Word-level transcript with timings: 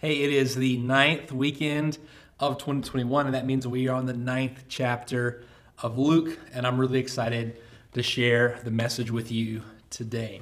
Hey, 0.00 0.22
it 0.22 0.32
is 0.32 0.54
the 0.54 0.78
ninth 0.78 1.30
weekend 1.30 1.98
of 2.38 2.56
2021, 2.56 3.26
and 3.26 3.34
that 3.34 3.44
means 3.44 3.68
we 3.68 3.86
are 3.86 3.94
on 3.94 4.06
the 4.06 4.14
ninth 4.14 4.64
chapter 4.66 5.44
of 5.82 5.98
Luke, 5.98 6.38
and 6.54 6.66
I'm 6.66 6.78
really 6.78 6.98
excited 6.98 7.60
to 7.92 8.02
share 8.02 8.58
the 8.64 8.70
message 8.70 9.10
with 9.10 9.30
you 9.30 9.60
today. 9.90 10.40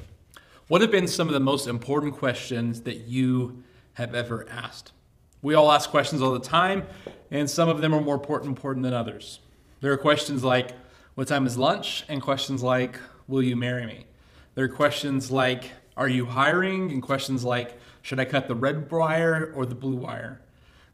What 0.68 0.80
have 0.80 0.92
been 0.92 1.08
some 1.08 1.26
of 1.26 1.34
the 1.34 1.40
most 1.40 1.66
important 1.66 2.14
questions 2.14 2.82
that 2.82 3.08
you 3.08 3.64
have 3.94 4.14
ever 4.14 4.46
asked? 4.48 4.92
We 5.42 5.54
all 5.54 5.72
ask 5.72 5.90
questions 5.90 6.22
all 6.22 6.30
the 6.30 6.38
time, 6.38 6.84
and 7.32 7.50
some 7.50 7.68
of 7.68 7.80
them 7.80 7.92
are 7.92 8.00
more 8.00 8.14
important, 8.14 8.60
than 8.84 8.94
others. 8.94 9.40
There 9.80 9.92
are 9.92 9.98
questions 9.98 10.44
like, 10.44 10.70
What 11.16 11.26
time 11.26 11.48
is 11.48 11.58
lunch? 11.58 12.04
and 12.08 12.22
questions 12.22 12.62
like, 12.62 12.96
Will 13.26 13.42
you 13.42 13.56
marry 13.56 13.86
me? 13.86 14.06
There 14.54 14.66
are 14.66 14.68
questions 14.68 15.32
like, 15.32 15.72
Are 15.96 16.08
you 16.08 16.26
hiring? 16.26 16.92
and 16.92 17.02
questions 17.02 17.42
like, 17.42 17.76
should 18.08 18.18
I 18.18 18.24
cut 18.24 18.48
the 18.48 18.54
red 18.54 18.90
wire 18.90 19.52
or 19.54 19.66
the 19.66 19.74
blue 19.74 19.96
wire? 19.96 20.40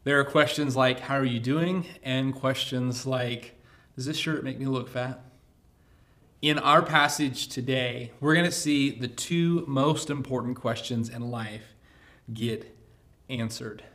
There 0.03 0.19
are 0.19 0.25
questions 0.25 0.75
like, 0.75 0.99
How 0.99 1.15
are 1.15 1.23
you 1.23 1.39
doing? 1.39 1.85
and 2.03 2.35
questions 2.35 3.05
like, 3.05 3.57
Does 3.95 4.05
this 4.05 4.17
shirt 4.17 4.43
make 4.43 4.59
me 4.59 4.65
look 4.65 4.89
fat? 4.89 5.21
In 6.41 6.59
our 6.59 6.81
passage 6.81 7.47
today, 7.47 8.11
we're 8.19 8.33
going 8.33 8.45
to 8.45 8.51
see 8.51 8.91
the 8.91 9.07
two 9.07 9.63
most 9.65 10.09
important 10.09 10.57
questions 10.57 11.07
in 11.07 11.31
life 11.31 11.73
get 12.33 12.75
answered. 13.29 13.85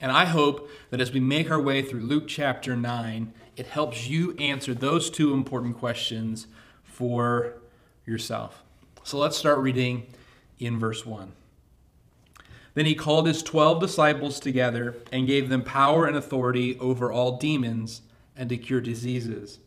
And 0.00 0.12
I 0.12 0.26
hope 0.26 0.70
that 0.90 1.00
as 1.00 1.10
we 1.10 1.18
make 1.18 1.50
our 1.50 1.60
way 1.60 1.82
through 1.82 2.02
Luke 2.02 2.28
chapter 2.28 2.76
9, 2.76 3.32
it 3.56 3.66
helps 3.66 4.06
you 4.06 4.36
answer 4.36 4.72
those 4.72 5.10
two 5.10 5.34
important 5.34 5.78
questions 5.78 6.46
for 6.84 7.54
yourself. 8.06 8.62
So 9.02 9.18
let's 9.18 9.36
start 9.36 9.58
reading 9.58 10.06
in 10.60 10.78
verse 10.78 11.04
1. 11.04 11.32
Then 12.78 12.86
he 12.86 12.94
called 12.94 13.26
his 13.26 13.42
twelve 13.42 13.80
disciples 13.80 14.38
together 14.38 14.94
and 15.10 15.26
gave 15.26 15.48
them 15.48 15.64
power 15.64 16.06
and 16.06 16.16
authority 16.16 16.78
over 16.78 17.10
all 17.10 17.36
demons 17.36 18.02
and 18.36 18.48
to 18.50 18.56
cure 18.56 18.80
diseases. 18.80 19.58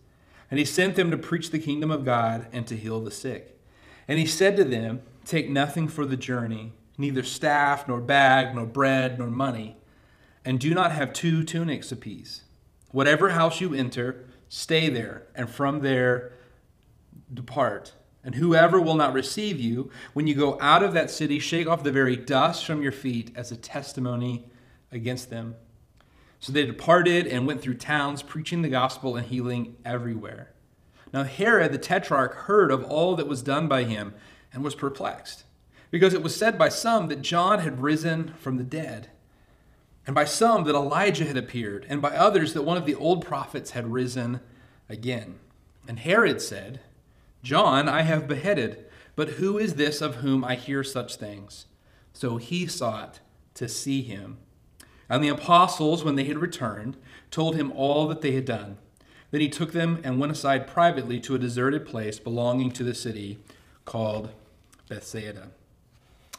And 0.50 0.58
he 0.58 0.64
sent 0.64 0.96
them 0.96 1.12
to 1.12 1.18
preach 1.18 1.52
the 1.52 1.60
kingdom 1.60 1.92
of 1.92 2.06
God 2.06 2.48
and 2.54 2.66
to 2.68 2.78
heal 2.78 3.02
the 3.02 3.12
sick. 3.12 3.60
And 4.08 4.18
he 4.18 4.26
said 4.26 4.56
to 4.56 4.64
them, 4.64 5.02
Take 5.26 5.50
nothing 5.50 5.90
for 5.90 6.06
the 6.06 6.16
journey, 6.16 6.72
neither 6.98 7.22
staff, 7.22 7.86
nor 7.86 8.00
bag, 8.00 8.56
nor 8.56 8.66
bread, 8.66 9.20
nor 9.20 9.28
money, 9.28 9.76
and 10.46 10.58
do 10.58 10.74
not 10.74 10.94
have 10.94 11.12
two 11.12 11.44
tunics 11.44 11.92
apiece. 11.92 12.44
Whatever 12.92 13.32
house 13.32 13.60
you 13.60 13.74
enter, 13.74 14.24
stay 14.48 14.88
there, 14.88 15.24
and 15.36 15.50
from 15.50 15.82
there 15.82 16.32
depart. 17.34 17.92
And 18.24 18.36
whoever 18.36 18.80
will 18.80 18.96
not 18.96 19.14
receive 19.14 19.60
you, 19.60 19.90
when 20.14 20.28
you 20.28 20.36
go 20.36 20.58
out 20.62 20.84
of 20.84 20.94
that 20.94 21.10
city, 21.10 21.40
shake 21.40 21.68
off 21.68 21.84
the 21.84 21.92
very 21.92 22.16
dust 22.16 22.66
from 22.66 22.82
your 22.82 22.92
feet 22.92 23.32
as 23.36 23.52
a 23.52 23.58
testimony 23.58 24.46
against 24.92 25.30
them. 25.30 25.56
So 26.40 26.52
they 26.52 26.66
departed 26.66 27.28
and 27.28 27.48
went 27.48 27.62
through 27.62 27.76
towns, 27.76 28.22
preaching 28.22 28.62
the 28.62 28.70
gospel 28.70 29.16
and 29.16 29.28
healing 29.28 29.76
everywhere. 29.86 30.52
Now 31.14 31.24
Herod 31.24 31.72
the 31.72 31.78
tetrarch 31.78 32.34
heard 32.34 32.72
of 32.72 32.84
all 32.84 33.16
that 33.16 33.28
was 33.28 33.42
done 33.42 33.68
by 33.68 33.84
him 33.84 34.14
and 34.54 34.64
was 34.64 34.76
perplexed, 34.76 35.44
because 35.90 36.14
it 36.14 36.24
was 36.24 36.36
said 36.36 36.58
by 36.58 36.70
some 36.70 37.08
that 37.08 37.22
John 37.22 37.60
had 37.60 37.82
risen 37.82 38.34
from 38.40 38.58
the 38.58 38.64
dead, 38.64 39.10
and 40.06 40.16
by 40.16 40.26
some 40.26 40.64
that 40.64 40.76
Elijah 40.76 41.26
had 41.26 41.38
appeared, 41.38 41.86
and 41.90 42.02
by 42.02 42.10
others 42.10 42.54
that 42.54 42.64
one 42.64 42.78
of 42.78 42.86
the 42.86 42.96
old 42.96 43.26
prophets 43.26 43.72
had 43.72 43.92
risen 43.92 44.42
again. 44.90 45.40
And 45.88 46.00
Herod 46.00 46.42
said, 46.42 46.82
John 47.44 47.90
I 47.90 48.02
have 48.04 48.28
beheaded, 48.28 48.86
but 49.16 49.30
who 49.30 49.58
is 49.58 49.76
this 49.76 50.02
of 50.02 50.18
whom 50.18 50.44
I 50.44 50.56
hear 50.56 50.84
such 50.84 51.16
things? 51.16 51.66
So 52.14 52.38
he 52.38 52.68
sought 52.68 53.20
to 53.56 53.68
see 53.68 54.02
him. 54.02 54.38
And 55.10 55.24
the 55.24 55.30
apostles, 55.30 56.04
when 56.04 56.16
they 56.16 56.24
had 56.26 56.38
returned, 56.38 56.98
told 57.32 57.56
him 57.56 57.72
all 57.74 58.08
that 58.08 58.22
they 58.22 58.32
had 58.32 58.46
done. 58.46 58.78
Then 59.32 59.42
he 59.42 59.50
took 59.50 59.72
them 59.72 60.00
and 60.04 60.20
went 60.20 60.32
aside 60.32 60.68
privately 60.68 61.20
to 61.22 61.36
a 61.36 61.40
deserted 61.40 61.86
place 61.86 62.20
belonging 62.20 62.72
to 62.72 62.84
the 62.84 62.94
city 62.94 63.40
called 63.86 64.30
Bethsaida. 64.88 65.50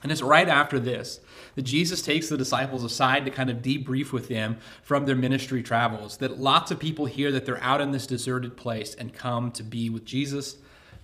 And 0.03 0.11
it's 0.11 0.23
right 0.23 0.49
after 0.49 0.81
this 0.81 1.21
that 1.55 1.63
Jesus 1.63 2.03
takes 2.03 2.29
the 2.29 2.37
disciples 2.37 2.83
aside 2.83 3.25
to 3.25 3.31
kind 3.31 3.51
of 3.51 3.59
debrief 3.59 4.13
with 4.13 4.29
them 4.29 4.59
from 4.83 5.07
their 5.07 5.17
ministry 5.17 5.63
travels. 5.63 6.17
That 6.17 6.41
lots 6.41 6.71
of 6.71 6.79
people 6.79 7.07
hear 7.07 7.31
that 7.33 7.47
they're 7.47 7.63
out 7.63 7.81
in 7.81 7.93
this 7.93 8.07
deserted 8.07 8.57
place 8.57 8.95
and 8.95 9.15
come 9.15 9.53
to 9.53 9.63
be 9.63 9.89
with 9.89 10.05
Jesus 10.05 10.57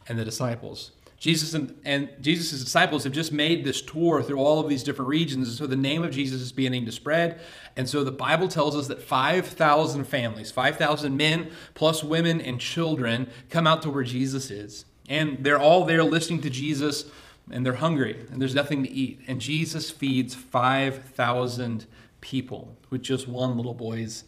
and 0.08 0.18
the 0.18 0.24
disciples. 0.24 0.92
Jesus 1.18 1.52
and, 1.52 1.74
and 1.84 2.08
Jesus' 2.20 2.62
disciples 2.62 3.02
have 3.02 3.12
just 3.12 3.32
made 3.32 3.64
this 3.64 3.82
tour 3.82 4.22
through 4.22 4.38
all 4.38 4.60
of 4.60 4.68
these 4.68 4.84
different 4.84 5.08
regions. 5.08 5.58
So 5.58 5.66
the 5.66 5.76
name 5.76 6.04
of 6.04 6.12
Jesus 6.12 6.40
is 6.40 6.52
beginning 6.52 6.86
to 6.86 6.92
spread. 6.92 7.40
And 7.76 7.88
so 7.88 8.04
the 8.04 8.12
Bible 8.12 8.46
tells 8.46 8.76
us 8.76 8.86
that 8.86 9.02
5,000 9.02 10.04
families, 10.04 10.52
5,000 10.52 11.16
men 11.16 11.50
plus 11.74 12.04
women 12.04 12.40
and 12.40 12.60
children 12.60 13.28
come 13.50 13.66
out 13.66 13.82
to 13.82 13.90
where 13.90 14.04
Jesus 14.04 14.50
is. 14.50 14.84
And 15.08 15.42
they're 15.42 15.58
all 15.58 15.84
there 15.84 16.04
listening 16.04 16.40
to 16.42 16.50
Jesus 16.50 17.06
and 17.50 17.66
they're 17.66 17.74
hungry 17.74 18.24
and 18.30 18.40
there's 18.40 18.54
nothing 18.54 18.84
to 18.84 18.90
eat. 18.90 19.20
And 19.26 19.40
Jesus 19.40 19.90
feeds 19.90 20.36
5,000 20.36 21.86
people 22.20 22.76
with 22.90 23.02
just 23.02 23.26
one 23.26 23.56
little 23.56 23.74
boy's 23.74 24.22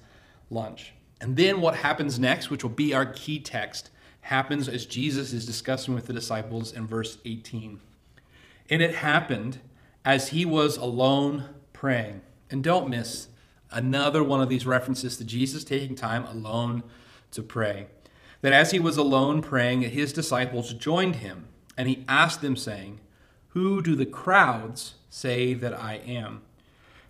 lunch. 0.50 0.92
And 1.20 1.36
then 1.36 1.60
what 1.60 1.76
happens 1.76 2.18
next, 2.18 2.50
which 2.50 2.64
will 2.64 2.70
be 2.70 2.94
our 2.94 3.06
key 3.06 3.38
text, 3.38 3.91
happens 4.30 4.68
as 4.68 4.86
Jesus 4.86 5.32
is 5.32 5.44
discussing 5.44 5.92
with 5.92 6.06
the 6.06 6.12
disciples 6.12 6.72
in 6.72 6.86
verse 6.86 7.18
18. 7.24 7.80
And 8.70 8.80
it 8.80 8.94
happened 8.94 9.58
as 10.04 10.28
he 10.28 10.44
was 10.44 10.76
alone 10.76 11.48
praying. 11.72 12.20
And 12.48 12.62
don't 12.62 12.88
miss 12.88 13.26
another 13.72 14.22
one 14.22 14.41
of 14.41 14.48
these 14.48 14.64
references 14.64 15.16
to 15.16 15.24
Jesus 15.24 15.64
taking 15.64 15.96
time 15.96 16.24
alone 16.26 16.84
to 17.32 17.42
pray. 17.42 17.88
That 18.41 18.52
as 18.52 18.70
he 18.70 18.78
was 18.78 18.96
alone 18.96 19.42
praying, 19.42 19.82
his 19.82 20.12
disciples 20.12 20.74
joined 20.74 21.16
him, 21.16 21.48
and 21.76 21.88
he 21.88 22.04
asked 22.08 22.41
them, 22.41 22.54
saying, 22.54 23.00
Who 23.48 23.82
do 23.82 23.97
the 23.97 24.06
crowds 24.06 24.94
say 25.10 25.54
that 25.54 25.74
I 25.74 25.94
am? 26.06 26.42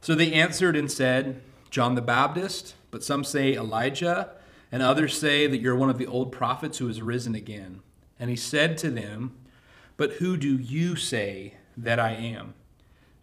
So 0.00 0.14
they 0.14 0.32
answered 0.32 0.74
and 0.74 0.90
said, 0.90 1.42
John 1.70 1.96
the 1.96 2.02
Baptist, 2.02 2.74
but 2.90 3.04
some 3.04 3.24
say 3.24 3.52
Elijah 3.52 4.30
and 4.72 4.82
others 4.82 5.18
say 5.18 5.46
that 5.46 5.60
you're 5.60 5.76
one 5.76 5.90
of 5.90 5.98
the 5.98 6.06
old 6.06 6.32
prophets 6.32 6.78
who 6.78 6.86
has 6.86 7.02
risen 7.02 7.34
again. 7.34 7.80
And 8.18 8.30
he 8.30 8.36
said 8.36 8.78
to 8.78 8.90
them, 8.90 9.36
But 9.96 10.14
who 10.14 10.36
do 10.36 10.56
you 10.56 10.96
say 10.96 11.54
that 11.76 11.98
I 11.98 12.12
am? 12.12 12.54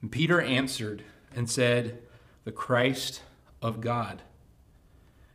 And 0.02 0.12
Peter 0.12 0.42
answered 0.42 1.04
and 1.36 1.50
said, 1.50 2.02
The 2.44 2.52
Christ 2.52 3.22
of 3.62 3.82
God. 3.82 4.22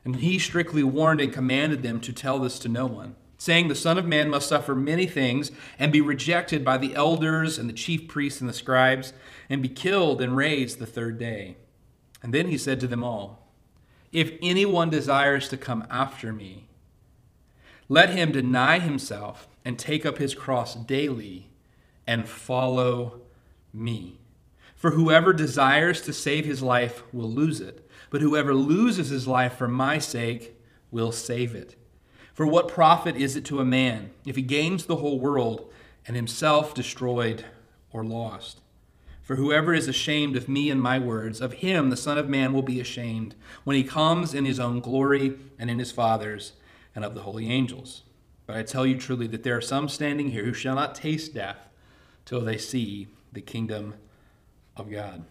And 0.04 0.16
he 0.16 0.38
strictly 0.38 0.82
warned 0.82 1.20
and 1.20 1.32
commanded 1.32 1.82
them 1.82 2.00
to 2.00 2.12
tell 2.12 2.38
this 2.38 2.58
to 2.60 2.68
no 2.68 2.86
one, 2.86 3.14
saying, 3.38 3.68
The 3.68 3.74
Son 3.74 3.98
of 3.98 4.04
Man 4.04 4.28
must 4.28 4.48
suffer 4.48 4.74
many 4.74 5.06
things 5.06 5.52
and 5.78 5.92
be 5.92 6.00
rejected 6.00 6.64
by 6.64 6.76
the 6.76 6.94
elders 6.94 7.58
and 7.58 7.68
the 7.68 7.74
chief 7.74 8.08
priests 8.08 8.40
and 8.40 8.50
the 8.50 8.54
scribes, 8.54 9.12
and 9.48 9.62
be 9.62 9.68
killed 9.68 10.20
and 10.20 10.36
raised 10.36 10.78
the 10.78 10.86
third 10.86 11.18
day. 11.18 11.56
And 12.22 12.34
then 12.34 12.48
he 12.48 12.58
said 12.58 12.80
to 12.80 12.86
them 12.86 13.04
all, 13.04 13.41
if 14.12 14.32
anyone 14.42 14.90
desires 14.90 15.48
to 15.48 15.56
come 15.56 15.86
after 15.90 16.32
me, 16.32 16.68
let 17.88 18.10
him 18.10 18.32
deny 18.32 18.78
himself 18.78 19.48
and 19.64 19.78
take 19.78 20.06
up 20.06 20.18
his 20.18 20.34
cross 20.34 20.74
daily 20.74 21.50
and 22.06 22.28
follow 22.28 23.20
me. 23.72 24.18
For 24.74 24.92
whoever 24.92 25.32
desires 25.32 26.00
to 26.02 26.12
save 26.12 26.44
his 26.44 26.62
life 26.62 27.02
will 27.12 27.30
lose 27.30 27.60
it, 27.60 27.88
but 28.10 28.20
whoever 28.20 28.54
loses 28.54 29.10
his 29.10 29.28
life 29.28 29.54
for 29.54 29.68
my 29.68 29.98
sake 29.98 30.58
will 30.90 31.12
save 31.12 31.54
it. 31.54 31.76
For 32.34 32.46
what 32.46 32.68
profit 32.68 33.14
is 33.16 33.36
it 33.36 33.44
to 33.46 33.60
a 33.60 33.64
man 33.64 34.10
if 34.26 34.36
he 34.36 34.42
gains 34.42 34.86
the 34.86 34.96
whole 34.96 35.20
world 35.20 35.70
and 36.06 36.16
himself 36.16 36.74
destroyed 36.74 37.44
or 37.92 38.04
lost? 38.04 38.61
For 39.32 39.36
whoever 39.36 39.72
is 39.72 39.88
ashamed 39.88 40.36
of 40.36 40.46
me 40.46 40.68
and 40.68 40.78
my 40.78 40.98
words, 40.98 41.40
of 41.40 41.54
him 41.54 41.88
the 41.88 41.96
Son 41.96 42.18
of 42.18 42.28
Man 42.28 42.52
will 42.52 42.60
be 42.60 42.80
ashamed 42.80 43.34
when 43.64 43.76
he 43.76 43.82
comes 43.82 44.34
in 44.34 44.44
his 44.44 44.60
own 44.60 44.80
glory 44.80 45.38
and 45.58 45.70
in 45.70 45.78
his 45.78 45.90
Father's 45.90 46.52
and 46.94 47.02
of 47.02 47.14
the 47.14 47.22
holy 47.22 47.48
angels. 47.48 48.02
But 48.44 48.58
I 48.58 48.62
tell 48.62 48.84
you 48.84 48.94
truly 48.94 49.26
that 49.28 49.42
there 49.42 49.56
are 49.56 49.62
some 49.62 49.88
standing 49.88 50.32
here 50.32 50.44
who 50.44 50.52
shall 50.52 50.74
not 50.74 50.94
taste 50.94 51.32
death 51.32 51.56
till 52.26 52.42
they 52.42 52.58
see 52.58 53.08
the 53.32 53.40
kingdom 53.40 53.94
of 54.76 54.90
God. 54.90 55.24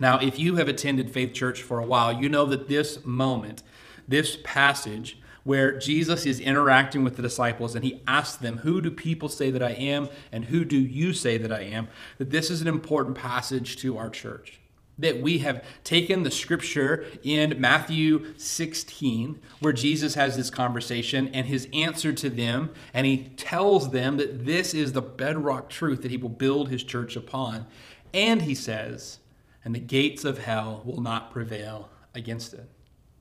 Now, 0.00 0.18
if 0.18 0.36
you 0.36 0.56
have 0.56 0.66
attended 0.66 1.12
Faith 1.12 1.34
Church 1.34 1.62
for 1.62 1.78
a 1.78 1.86
while, 1.86 2.20
you 2.20 2.28
know 2.28 2.46
that 2.46 2.66
this 2.66 3.04
moment, 3.04 3.62
this 4.08 4.38
passage, 4.42 5.20
where 5.46 5.78
Jesus 5.78 6.26
is 6.26 6.40
interacting 6.40 7.04
with 7.04 7.14
the 7.14 7.22
disciples 7.22 7.76
and 7.76 7.84
he 7.84 8.02
asks 8.06 8.36
them, 8.36 8.58
Who 8.58 8.80
do 8.80 8.90
people 8.90 9.28
say 9.28 9.50
that 9.52 9.62
I 9.62 9.70
am, 9.70 10.08
and 10.32 10.46
who 10.46 10.64
do 10.64 10.76
you 10.76 11.12
say 11.12 11.38
that 11.38 11.52
I 11.52 11.60
am? 11.60 11.86
That 12.18 12.30
this 12.30 12.50
is 12.50 12.60
an 12.60 12.66
important 12.66 13.16
passage 13.16 13.76
to 13.78 13.96
our 13.96 14.10
church. 14.10 14.58
That 14.98 15.20
we 15.20 15.38
have 15.38 15.64
taken 15.84 16.24
the 16.24 16.32
scripture 16.32 17.06
in 17.22 17.60
Matthew 17.60 18.34
16, 18.38 19.38
where 19.60 19.72
Jesus 19.72 20.14
has 20.14 20.36
this 20.36 20.50
conversation 20.50 21.28
and 21.28 21.46
his 21.46 21.68
answer 21.72 22.12
to 22.14 22.28
them, 22.28 22.70
and 22.92 23.06
he 23.06 23.28
tells 23.36 23.90
them 23.90 24.16
that 24.16 24.46
this 24.46 24.74
is 24.74 24.94
the 24.94 25.02
bedrock 25.02 25.70
truth 25.70 26.02
that 26.02 26.10
he 26.10 26.16
will 26.16 26.28
build 26.28 26.70
his 26.70 26.82
church 26.82 27.14
upon. 27.14 27.66
And 28.12 28.42
he 28.42 28.54
says, 28.54 29.20
and 29.64 29.74
the 29.74 29.80
gates 29.80 30.24
of 30.24 30.38
hell 30.38 30.82
will 30.84 31.00
not 31.00 31.30
prevail 31.30 31.88
against 32.14 32.52
it. 32.52 32.68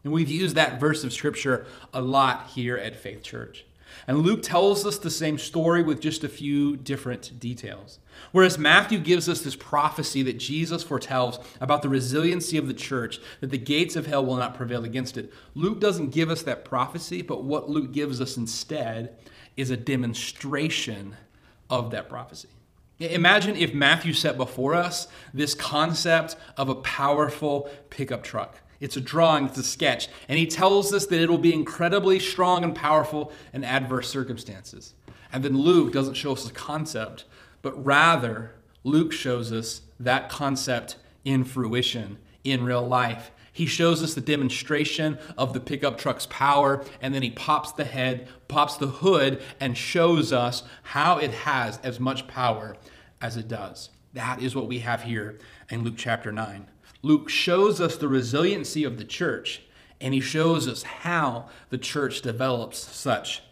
And 0.06 0.14
we've 0.14 0.30
used 0.30 0.56
that 0.56 0.80
verse 0.80 1.04
of 1.04 1.12
scripture 1.12 1.66
a 1.92 2.00
lot 2.00 2.52
here 2.54 2.78
at 2.78 2.96
Faith 2.96 3.24
Church. 3.24 3.66
And 4.08 4.20
Luke 4.20 4.44
tells 4.44 4.86
us 4.86 5.00
the 5.00 5.10
same 5.10 5.40
story 5.40 5.82
with 5.82 6.00
just 6.00 6.24
a 6.24 6.30
few 6.30 6.78
different 6.78 7.40
details. 7.40 7.98
Whereas 8.32 8.60
Matthew 8.60 9.00
gives 9.00 9.28
us 9.28 9.42
this 9.42 9.56
prophecy 9.56 10.22
that 10.22 10.38
Jesus 10.38 10.84
foretells 10.84 11.40
about 11.60 11.82
the 11.82 11.90
resiliency 11.90 12.56
of 12.58 12.68
the 12.68 12.74
church, 12.74 13.20
that 13.42 13.50
the 13.50 13.58
gates 13.58 13.96
of 13.96 14.06
hell 14.06 14.24
will 14.24 14.36
not 14.36 14.54
prevail 14.54 14.84
against 14.84 15.18
it, 15.18 15.34
Luke 15.56 15.80
doesn't 15.80 16.12
give 16.12 16.30
us 16.30 16.44
that 16.44 16.66
prophecy, 16.66 17.24
but 17.24 17.44
what 17.44 17.70
Luke 17.70 17.92
gives 17.92 18.22
us 18.22 18.38
instead 18.38 19.18
is 19.58 19.72
a 19.72 19.78
demonstration 19.78 21.16
of 21.70 21.90
that 21.92 22.10
prophecy. 22.10 22.50
Imagine 23.00 23.56
if 23.56 23.74
Matthew 23.74 24.14
set 24.14 24.38
before 24.38 24.76
us 24.76 25.08
this 25.34 25.56
concept 25.56 26.36
of 26.58 26.70
a 26.70 26.76
powerful 26.76 27.70
pickup 27.90 28.24
truck. 28.24 28.60
It's 28.80 28.98
a 28.98 29.02
drawing, 29.02 29.46
it's 29.46 29.58
a 29.58 29.64
sketch, 29.64 30.10
and 30.28 30.38
he 30.38 30.46
tells 30.46 30.94
us 30.94 31.06
that 31.08 31.22
it'll 31.22 31.38
be 31.38 31.54
incredibly 31.54 32.20
strong 32.20 32.64
and 32.64 32.76
powerful 32.76 33.32
in 33.54 33.64
adverse 33.64 34.10
circumstances. 34.10 34.94
And 35.32 35.44
then 35.44 35.58
Luke 35.58 35.94
doesn't 35.94 36.16
show 36.16 36.34
us 36.34 36.50
a 36.50 36.54
concept, 36.54 37.26
but 37.62 37.84
rather, 37.84 38.52
Luke 38.84 39.12
shows 39.12 39.52
us 39.52 39.82
that 40.00 40.30
concept 40.30 40.98
in 41.24 41.44
fruition, 41.44 42.18
in 42.44 42.64
real 42.64 42.88
life. 42.88 43.32
He 43.52 43.66
shows 43.66 44.04
us 44.04 44.14
the 44.14 44.22
demonstration 44.22 45.18
of 45.38 45.54
the 45.54 45.60
pickup 45.62 45.98
truck's 45.98 46.28
power, 46.30 46.84
and 47.02 47.16
then 47.16 47.22
he 47.22 47.32
pops 47.32 47.72
the 47.72 47.86
head, 47.86 48.28
pops 48.48 48.76
the 48.76 48.88
hood, 48.88 49.42
and 49.60 49.78
shows 49.78 50.34
us 50.34 50.64
how 50.84 51.18
it 51.18 51.32
has 51.32 51.80
as 51.80 52.00
much 52.00 52.28
power 52.28 52.76
as 53.22 53.38
it 53.38 53.48
does. 53.48 53.90
That 54.14 54.42
is 54.42 54.56
what 54.56 54.68
we 54.68 54.80
have 54.80 55.04
here 55.04 55.40
in 55.70 55.84
Luke 55.84 55.96
chapter 55.98 56.32
9. 56.32 56.68
Luke 57.06 57.30
shows 57.30 57.80
us 57.80 57.98
the 57.98 58.08
resiliency 58.08 58.84
of 58.84 58.98
the 58.98 59.04
church, 59.04 59.62
and 60.02 60.12
he 60.16 60.20
shows 60.20 60.68
us 60.68 60.82
how 60.82 61.48
the 61.70 61.78
church 61.78 62.20
develops 62.20 62.80
such 62.80 63.44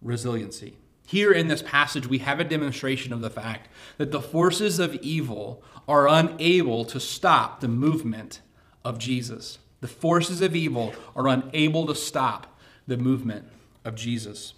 resiliency. 0.00 0.76
Here 1.04 1.32
in 1.32 1.48
this 1.48 1.60
passage, 1.60 2.06
we 2.06 2.18
have 2.18 2.38
a 2.38 2.44
demonstration 2.44 3.12
of 3.12 3.20
the 3.20 3.30
fact 3.30 3.68
that 3.98 4.12
the 4.12 4.20
forces 4.22 4.78
of 4.78 4.94
evil 5.02 5.60
are 5.88 6.06
unable 6.06 6.84
to 6.84 7.00
stop 7.00 7.60
the 7.60 7.66
movement 7.66 8.40
of 8.84 9.00
Jesus. 9.00 9.58
The 9.80 9.88
forces 9.88 10.40
of 10.40 10.54
evil 10.54 10.94
are 11.16 11.26
unable 11.26 11.88
to 11.88 11.96
stop 11.96 12.56
the 12.86 12.96
movement 12.96 13.48
of 13.84 13.96
Jesus. 13.96 14.54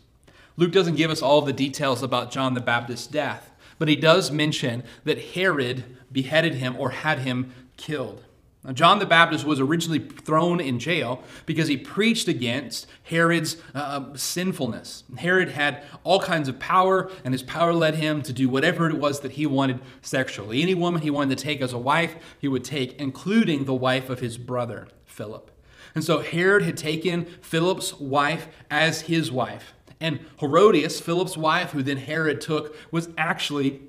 Luke 0.59 0.73
doesn't 0.73 0.97
give 0.97 1.11
us 1.11 1.23
all 1.23 1.41
the 1.41 1.55
details 1.55 2.03
about 2.03 2.33
John 2.33 2.53
the 2.53 2.61
Baptist's 2.61 3.07
death, 3.07 3.51
but 3.79 3.89
he 3.89 3.97
does 3.97 4.31
mention 4.31 4.85
that 5.05 5.33
Herod 5.33 5.85
beheaded 6.13 6.57
him 6.57 6.77
or 6.79 6.91
had 6.91 7.21
him 7.21 7.55
killed. 7.79 8.26
Now, 8.67 8.73
John 8.73 8.99
the 8.99 9.07
Baptist 9.07 9.45
was 9.45 9.61
originally 9.61 10.01
thrown 10.01 10.61
in 10.61 10.81
jail 10.81 11.23
because 11.47 11.69
he 11.69 11.77
preached 11.77 12.27
against 12.27 12.89
Herod's 13.05 13.57
uh, 13.75 14.15
sinfulness. 14.17 15.05
Herod 15.19 15.51
had 15.51 15.85
all 16.03 16.21
kinds 16.21 16.49
of 16.49 16.59
power, 16.59 17.09
and 17.25 17.33
his 17.33 17.45
power 17.45 17.73
led 17.73 17.95
him 17.95 18.23
to 18.23 18.33
do 18.33 18.49
whatever 18.49 18.91
it 18.91 18.97
was 18.97 19.21
that 19.21 19.33
he 19.33 19.47
wanted 19.47 19.79
sexually. 20.03 20.63
Any 20.63 20.75
woman 20.75 21.03
he 21.03 21.11
wanted 21.11 21.39
to 21.39 21.45
take 21.45 21.61
as 21.61 21.73
a 21.73 21.79
wife, 21.79 22.17
he 22.41 22.49
would 22.49 22.65
take, 22.65 22.99
including 23.01 23.67
the 23.67 23.75
wife 23.75 24.11
of 24.11 24.19
his 24.19 24.37
brother, 24.37 24.89
Philip. 25.05 25.53
And 25.95 26.03
so 26.03 26.19
Herod 26.19 26.65
had 26.65 26.77
taken 26.77 27.25
Philip's 27.41 27.95
wife 27.95 28.49
as 28.69 29.03
his 29.03 29.31
wife. 29.31 29.75
And 30.01 30.21
Herodias, 30.41 31.01
Philip's 31.01 31.37
wife, 31.37 31.71
who 31.71 31.83
then 31.83 31.99
Herod 31.99 32.41
took, 32.41 32.77
was 32.91 33.09
actually 33.17 33.81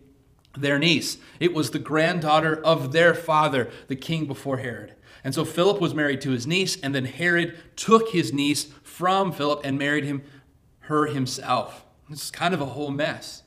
their 0.62 0.80
niece. 0.80 1.18
It 1.40 1.54
was 1.54 1.72
the 1.72 1.80
granddaughter 1.80 2.62
of 2.64 2.92
their 2.92 3.14
father, 3.14 3.70
the 3.88 3.96
king 3.96 4.26
before 4.26 4.58
Herod. 4.58 4.94
And 5.24 5.34
so 5.34 5.44
Philip 5.46 5.82
was 5.82 5.94
married 5.94 6.22
to 6.22 6.32
his 6.32 6.48
niece, 6.48 6.78
and 6.82 6.94
then 6.96 7.06
Herod 7.06 7.58
took 7.76 8.10
his 8.10 8.32
niece 8.32 8.68
from 8.84 9.32
Philip 9.32 9.62
and 9.64 9.78
married 9.78 10.06
him 10.06 10.24
her 10.82 11.08
himself. 11.08 11.86
Is 12.10 12.32
kind 12.32 12.54
of 12.54 12.62
a 12.62 12.66
whole 12.66 12.92
mess. 12.92 13.44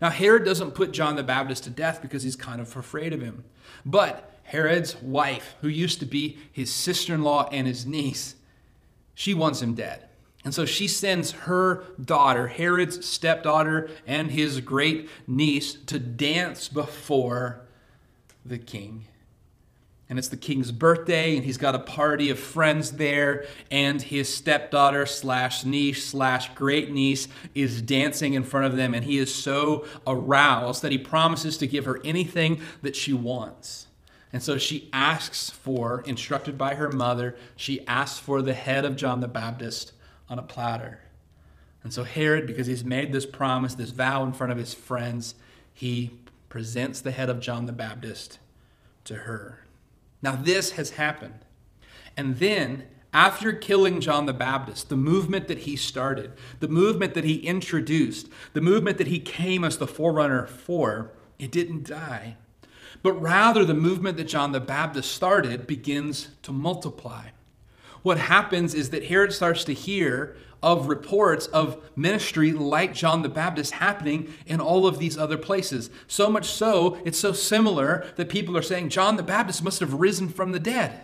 Now 0.00 0.10
Herod 0.10 0.44
doesn't 0.44 0.72
put 0.72 0.92
John 0.92 1.16
the 1.16 1.22
Baptist 1.22 1.64
to 1.64 1.70
death 1.70 2.00
because 2.00 2.22
he's 2.22 2.36
kind 2.36 2.60
of 2.60 2.76
afraid 2.76 3.12
of 3.12 3.20
him. 3.20 3.44
But 3.84 4.30
Herod's 4.44 5.00
wife, 5.02 5.56
who 5.60 5.68
used 5.68 5.98
to 6.00 6.06
be 6.06 6.38
his 6.52 6.72
sister-in-law 6.72 7.48
and 7.50 7.66
his 7.66 7.86
niece, 7.86 8.36
she 9.14 9.34
wants 9.34 9.60
him 9.62 9.74
dead. 9.74 10.08
And 10.44 10.54
so 10.54 10.66
she 10.66 10.86
sends 10.86 11.30
her 11.32 11.84
daughter, 12.02 12.48
Herod's 12.48 13.06
stepdaughter, 13.06 13.88
and 14.06 14.30
his 14.30 14.60
great 14.60 15.08
niece 15.26 15.74
to 15.86 15.98
dance 15.98 16.68
before 16.68 17.62
the 18.44 18.58
king. 18.58 19.06
And 20.10 20.18
it's 20.18 20.28
the 20.28 20.36
king's 20.36 20.70
birthday, 20.70 21.34
and 21.34 21.46
he's 21.46 21.56
got 21.56 21.74
a 21.74 21.78
party 21.78 22.28
of 22.28 22.38
friends 22.38 22.92
there, 22.92 23.46
and 23.70 24.02
his 24.02 24.32
stepdaughter 24.32 25.06
slash 25.06 25.64
niece 25.64 26.04
slash 26.04 26.54
great 26.54 26.90
niece 26.90 27.26
is 27.54 27.80
dancing 27.80 28.34
in 28.34 28.44
front 28.44 28.66
of 28.66 28.76
them, 28.76 28.92
and 28.92 29.06
he 29.06 29.16
is 29.16 29.34
so 29.34 29.86
aroused 30.06 30.82
that 30.82 30.92
he 30.92 30.98
promises 30.98 31.56
to 31.56 31.66
give 31.66 31.86
her 31.86 32.02
anything 32.04 32.60
that 32.82 32.94
she 32.94 33.14
wants. 33.14 33.86
And 34.30 34.42
so 34.42 34.58
she 34.58 34.90
asks 34.92 35.48
for, 35.48 36.02
instructed 36.06 36.58
by 36.58 36.74
her 36.74 36.92
mother, 36.92 37.34
she 37.56 37.86
asks 37.86 38.18
for 38.18 38.42
the 38.42 38.52
head 38.52 38.84
of 38.84 38.96
John 38.96 39.20
the 39.20 39.28
Baptist 39.28 39.93
on 40.28 40.38
a 40.38 40.42
platter. 40.42 41.00
And 41.82 41.92
so 41.92 42.04
Herod, 42.04 42.46
because 42.46 42.66
he's 42.66 42.84
made 42.84 43.12
this 43.12 43.26
promise, 43.26 43.74
this 43.74 43.90
vow 43.90 44.24
in 44.24 44.32
front 44.32 44.52
of 44.52 44.58
his 44.58 44.72
friends, 44.72 45.34
he 45.72 46.12
presents 46.48 47.00
the 47.00 47.10
head 47.10 47.28
of 47.28 47.40
John 47.40 47.66
the 47.66 47.72
Baptist 47.72 48.38
to 49.04 49.14
her. 49.16 49.66
Now, 50.22 50.36
this 50.36 50.72
has 50.72 50.90
happened. 50.90 51.44
And 52.16 52.38
then, 52.38 52.84
after 53.12 53.52
killing 53.52 54.00
John 54.00 54.24
the 54.26 54.32
Baptist, 54.32 54.88
the 54.88 54.96
movement 54.96 55.46
that 55.48 55.58
he 55.58 55.76
started, 55.76 56.32
the 56.60 56.68
movement 56.68 57.14
that 57.14 57.24
he 57.24 57.36
introduced, 57.36 58.28
the 58.54 58.60
movement 58.60 58.98
that 58.98 59.08
he 59.08 59.20
came 59.20 59.62
as 59.62 59.76
the 59.76 59.86
forerunner 59.86 60.46
for, 60.46 61.10
it 61.38 61.52
didn't 61.52 61.86
die. 61.86 62.36
But 63.02 63.20
rather, 63.20 63.64
the 63.64 63.74
movement 63.74 64.16
that 64.16 64.28
John 64.28 64.52
the 64.52 64.60
Baptist 64.60 65.12
started 65.12 65.66
begins 65.66 66.28
to 66.42 66.52
multiply 66.52 67.26
what 68.04 68.18
happens 68.18 68.74
is 68.74 68.90
that 68.90 69.06
Herod 69.06 69.32
starts 69.32 69.64
to 69.64 69.74
hear 69.74 70.36
of 70.62 70.88
reports 70.88 71.46
of 71.48 71.82
ministry 71.96 72.52
like 72.52 72.94
John 72.94 73.22
the 73.22 73.28
Baptist 73.28 73.72
happening 73.72 74.32
in 74.46 74.60
all 74.60 74.86
of 74.86 74.98
these 74.98 75.18
other 75.18 75.38
places. 75.38 75.90
So 76.06 76.30
much 76.30 76.46
so, 76.46 76.98
it's 77.04 77.18
so 77.18 77.32
similar 77.32 78.06
that 78.16 78.28
people 78.28 78.56
are 78.56 78.62
saying 78.62 78.90
John 78.90 79.16
the 79.16 79.22
Baptist 79.22 79.64
must 79.64 79.80
have 79.80 79.94
risen 79.94 80.28
from 80.28 80.52
the 80.52 80.60
dead. 80.60 81.00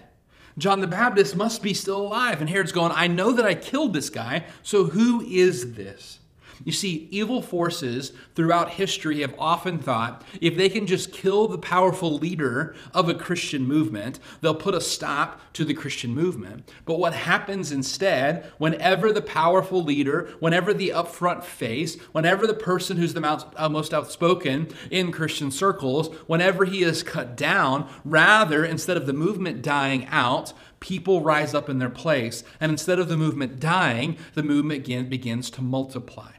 John 0.59 0.81
the 0.81 0.87
Baptist 0.87 1.35
must 1.35 1.63
be 1.63 1.73
still 1.73 2.03
alive. 2.03 2.41
And 2.41 2.51
Herod's 2.51 2.71
going, 2.71 2.93
I 2.95 3.07
know 3.07 3.33
that 3.33 3.47
I 3.47 3.55
killed 3.55 3.95
this 3.95 4.11
guy, 4.11 4.45
so 4.63 4.85
who 4.85 5.23
is 5.23 5.75
this? 5.75 6.19
You 6.65 6.73
see, 6.73 7.09
evil 7.11 7.41
forces 7.41 8.13
throughout 8.35 8.71
history 8.71 9.21
have 9.21 9.35
often 9.39 9.79
thought 9.79 10.23
if 10.41 10.57
they 10.57 10.69
can 10.69 10.87
just 10.87 11.13
kill 11.13 11.49
the 11.49 11.59
powerful 11.59 12.17
leader 12.19 12.75
of 12.93 13.09
a 13.09 13.15
Christian 13.15 13.63
movement, 13.67 14.21
they'll 14.41 14.55
put 14.55 14.75
a 14.75 14.81
stop 14.81 15.41
to 15.55 15.65
the 15.65 15.75
Christian 15.75 16.15
movement. 16.15 16.71
But 16.85 16.99
what 16.99 17.15
happens 17.15 17.73
instead, 17.73 18.45
whenever 18.59 19.11
the 19.11 19.23
powerful 19.23 19.83
leader, 19.83 20.31
whenever 20.39 20.75
the 20.75 20.91
upfront 20.91 21.45
face, 21.45 21.99
whenever 22.13 22.47
the 22.47 22.55
person 22.55 22.99
who's 22.99 23.15
the 23.15 23.47
uh, 23.57 23.69
most 23.69 23.95
outspoken 23.95 24.69
in 24.91 25.13
Christian 25.13 25.51
circles, 25.51 26.15
whenever 26.27 26.67
he 26.67 26.83
is 26.83 27.03
cut 27.03 27.37
down, 27.37 27.89
rather, 28.05 28.65
instead 28.65 28.99
of 28.99 29.07
the 29.07 29.13
movement 29.15 29.63
dying 29.63 30.07
out, 30.07 30.53
people 30.81 31.23
rise 31.23 31.55
up 31.55 31.69
in 31.69 31.79
their 31.79 31.91
place. 31.91 32.45
And 32.61 32.71
instead 32.71 32.99
of 32.99 33.09
the 33.09 33.17
movement 33.17 33.61
dying, 33.61 34.19
the 34.35 34.43
movement 34.43 34.85
begins 34.85 35.51
to 35.51 35.63
multiply. 35.63 36.33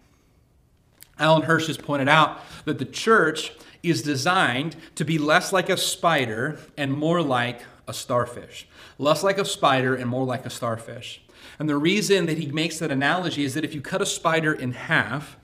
Alan 1.22 1.44
Hirsch 1.44 1.68
has 1.68 1.78
pointed 1.78 2.10
out 2.10 2.42
that 2.66 2.80
the 2.80 2.86
church 2.86 3.54
is 3.84 4.02
designed 4.02 4.76
to 4.96 5.06
be 5.06 5.18
less 5.18 5.54
like 5.54 5.70
a 5.70 5.78
spider 5.78 6.60
and 6.78 6.92
more 6.92 7.22
like 7.22 7.62
a 7.88 7.94
starfish. 7.94 8.68
Less 8.98 9.24
like 9.24 9.38
a 9.38 9.46
spider 9.46 9.96
and 9.96 10.10
more 10.10 10.26
like 10.26 10.46
a 10.46 10.50
starfish. 10.50 11.22
And 11.60 11.70
the 11.70 11.78
reason 11.78 12.26
that 12.26 12.38
he 12.38 12.48
makes 12.48 12.80
that 12.80 12.92
analogy 12.92 13.44
is 13.44 13.54
that 13.54 13.66
if 13.66 13.74
you 13.74 13.82
cut 13.82 14.02
a 14.02 14.06
spider 14.06 14.54
in 14.54 14.74
half, 14.74 15.38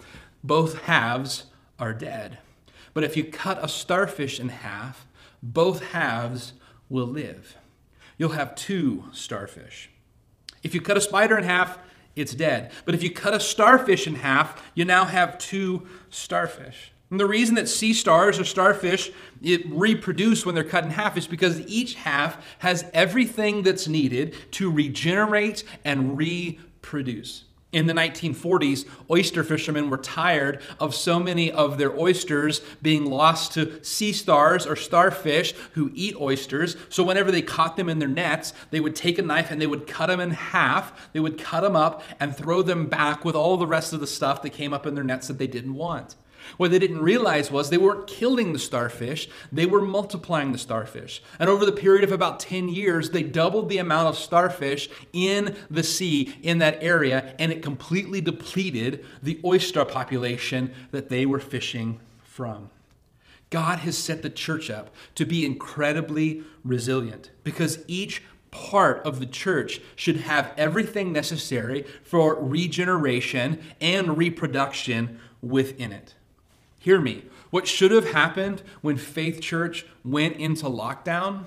both 0.44 0.84
halves 0.84 1.46
are 1.80 1.94
dead. 1.94 2.40
But 2.94 3.04
if 3.04 3.16
you 3.16 3.24
cut 3.24 3.64
a 3.64 3.68
starfish 3.68 4.40
in 4.40 4.50
half, 4.50 5.06
both 5.42 5.92
halves 5.92 6.54
will 6.90 7.08
live. 7.08 7.56
You'll 8.18 8.30
have 8.30 8.56
two 8.56 9.06
starfish. 9.12 9.90
If 10.64 10.74
you 10.74 10.82
cut 10.82 10.98
a 10.98 11.02
spider 11.02 11.38
in 11.38 11.44
half, 11.44 11.78
it's 12.18 12.34
dead. 12.34 12.72
But 12.86 12.96
if 12.96 13.04
you 13.04 13.12
cut 13.12 13.34
a 13.34 13.40
starfish 13.40 14.08
in 14.08 14.16
half, 14.16 14.62
you 14.74 14.86
now 14.86 15.06
have 15.06 15.38
two 15.38 15.88
starfish. 16.10 16.92
And 17.10 17.20
the 17.20 17.26
reason 17.26 17.56
that 17.56 17.70
sea 17.70 17.94
stars 17.94 18.40
or 18.40 18.44
starfish 18.44 19.12
it 19.42 19.62
reproduce 19.68 20.46
when 20.46 20.56
they're 20.56 20.64
cut 20.64 20.84
in 20.84 20.92
half 20.92 21.16
is 21.16 21.28
because 21.28 21.62
each 21.62 21.94
half 21.96 22.44
has 22.60 22.86
everything 22.94 23.64
that's 23.64 23.88
needed 23.88 24.36
to 24.52 24.70
regenerate 24.70 25.64
and 25.86 26.18
reproduce. 26.18 27.46
In 27.74 27.86
the 27.86 27.94
1940s, 27.94 28.86
oyster 29.12 29.44
fishermen 29.44 29.90
were 29.90 29.98
tired 29.98 30.62
of 30.80 30.96
so 30.96 31.20
many 31.20 31.52
of 31.52 31.78
their 31.78 31.92
oysters 32.00 32.62
being 32.82 33.06
lost 33.06 33.52
to 33.54 33.84
sea 33.84 34.14
stars 34.14 34.66
or 34.66 34.78
starfish 34.78 35.54
who 35.74 35.92
eat 35.94 36.16
oysters. 36.16 36.78
So, 36.88 37.04
whenever 37.04 37.30
they 37.30 37.42
caught 37.42 37.76
them 37.76 37.90
in 37.90 38.00
their 38.00 38.08
nets, 38.08 38.54
they 38.72 38.80
would 38.80 38.96
take 38.96 39.20
a 39.20 39.22
knife 39.22 39.52
and 39.52 39.62
they 39.62 39.68
would 39.68 39.86
cut 39.86 40.08
them 40.08 40.22
in 40.22 40.32
half. 40.32 41.12
They 41.12 41.20
would 41.20 41.38
cut 41.38 41.60
them 41.60 41.76
up 41.76 42.04
and 42.22 42.36
throw 42.36 42.62
them 42.62 42.88
back 42.88 43.26
with 43.26 43.36
all 43.36 43.58
the 43.58 43.68
rest 43.68 43.92
of 43.92 44.00
the 44.00 44.08
stuff 44.08 44.42
that 44.44 44.52
came 44.52 44.74
up 44.74 44.86
in 44.86 44.96
their 44.96 45.04
nets 45.04 45.28
that 45.28 45.38
they 45.38 45.48
didn't 45.48 45.74
want. 45.74 46.16
What 46.56 46.72
they 46.72 46.80
didn't 46.80 47.02
realize 47.02 47.52
was 47.52 47.70
they 47.70 47.78
weren't 47.78 48.08
killing 48.08 48.54
the 48.54 48.60
starfish, 48.60 49.28
they 49.52 49.66
were 49.66 49.82
multiplying 49.82 50.52
the 50.52 50.58
starfish. 50.58 51.22
And 51.40 51.50
over 51.50 51.66
the 51.66 51.72
period 51.72 52.04
of 52.04 52.12
about 52.12 52.40
10 52.40 52.70
years, 52.70 53.10
they 53.10 53.24
doubled 53.24 53.70
the 53.70 53.80
amount 53.80 54.08
of 54.08 54.18
starfish 54.18 54.90
in 55.12 55.56
the 55.70 55.84
sea 55.84 56.36
in 56.42 56.60
that 56.60 56.82
area, 56.82 57.36
and 57.38 57.52
it 57.52 57.62
completely 57.62 58.22
depleted 58.22 59.06
the 59.22 59.40
oyster 59.44 59.86
population 59.86 60.74
that 60.92 61.10
they 61.10 61.26
were 61.26 61.40
fishing 61.40 62.00
from. 62.24 62.70
God 63.50 63.80
has 63.80 63.98
set 63.98 64.22
the 64.22 64.30
church 64.30 64.70
up 64.70 64.94
to 65.16 65.26
be 65.26 65.46
incredibly 65.46 66.44
resilient 66.64 67.32
because 67.44 67.80
each 67.88 68.22
part 68.52 69.06
of 69.06 69.20
the 69.20 69.26
church 69.26 69.82
should 69.96 70.18
have 70.18 70.54
everything 70.58 71.12
necessary 71.14 71.86
for 72.04 72.36
regeneration 72.36 73.62
and 73.80 74.18
reproduction 74.18 75.20
within 75.42 75.92
it. 75.92 76.16
Hear 76.88 77.02
me. 77.02 77.26
What 77.50 77.68
should 77.68 77.92
have 77.92 78.14
happened 78.14 78.64
when 78.80 78.96
Faith 78.96 79.42
Church 79.42 79.86
went 80.06 80.38
into 80.38 80.68
lockdown? 80.68 81.44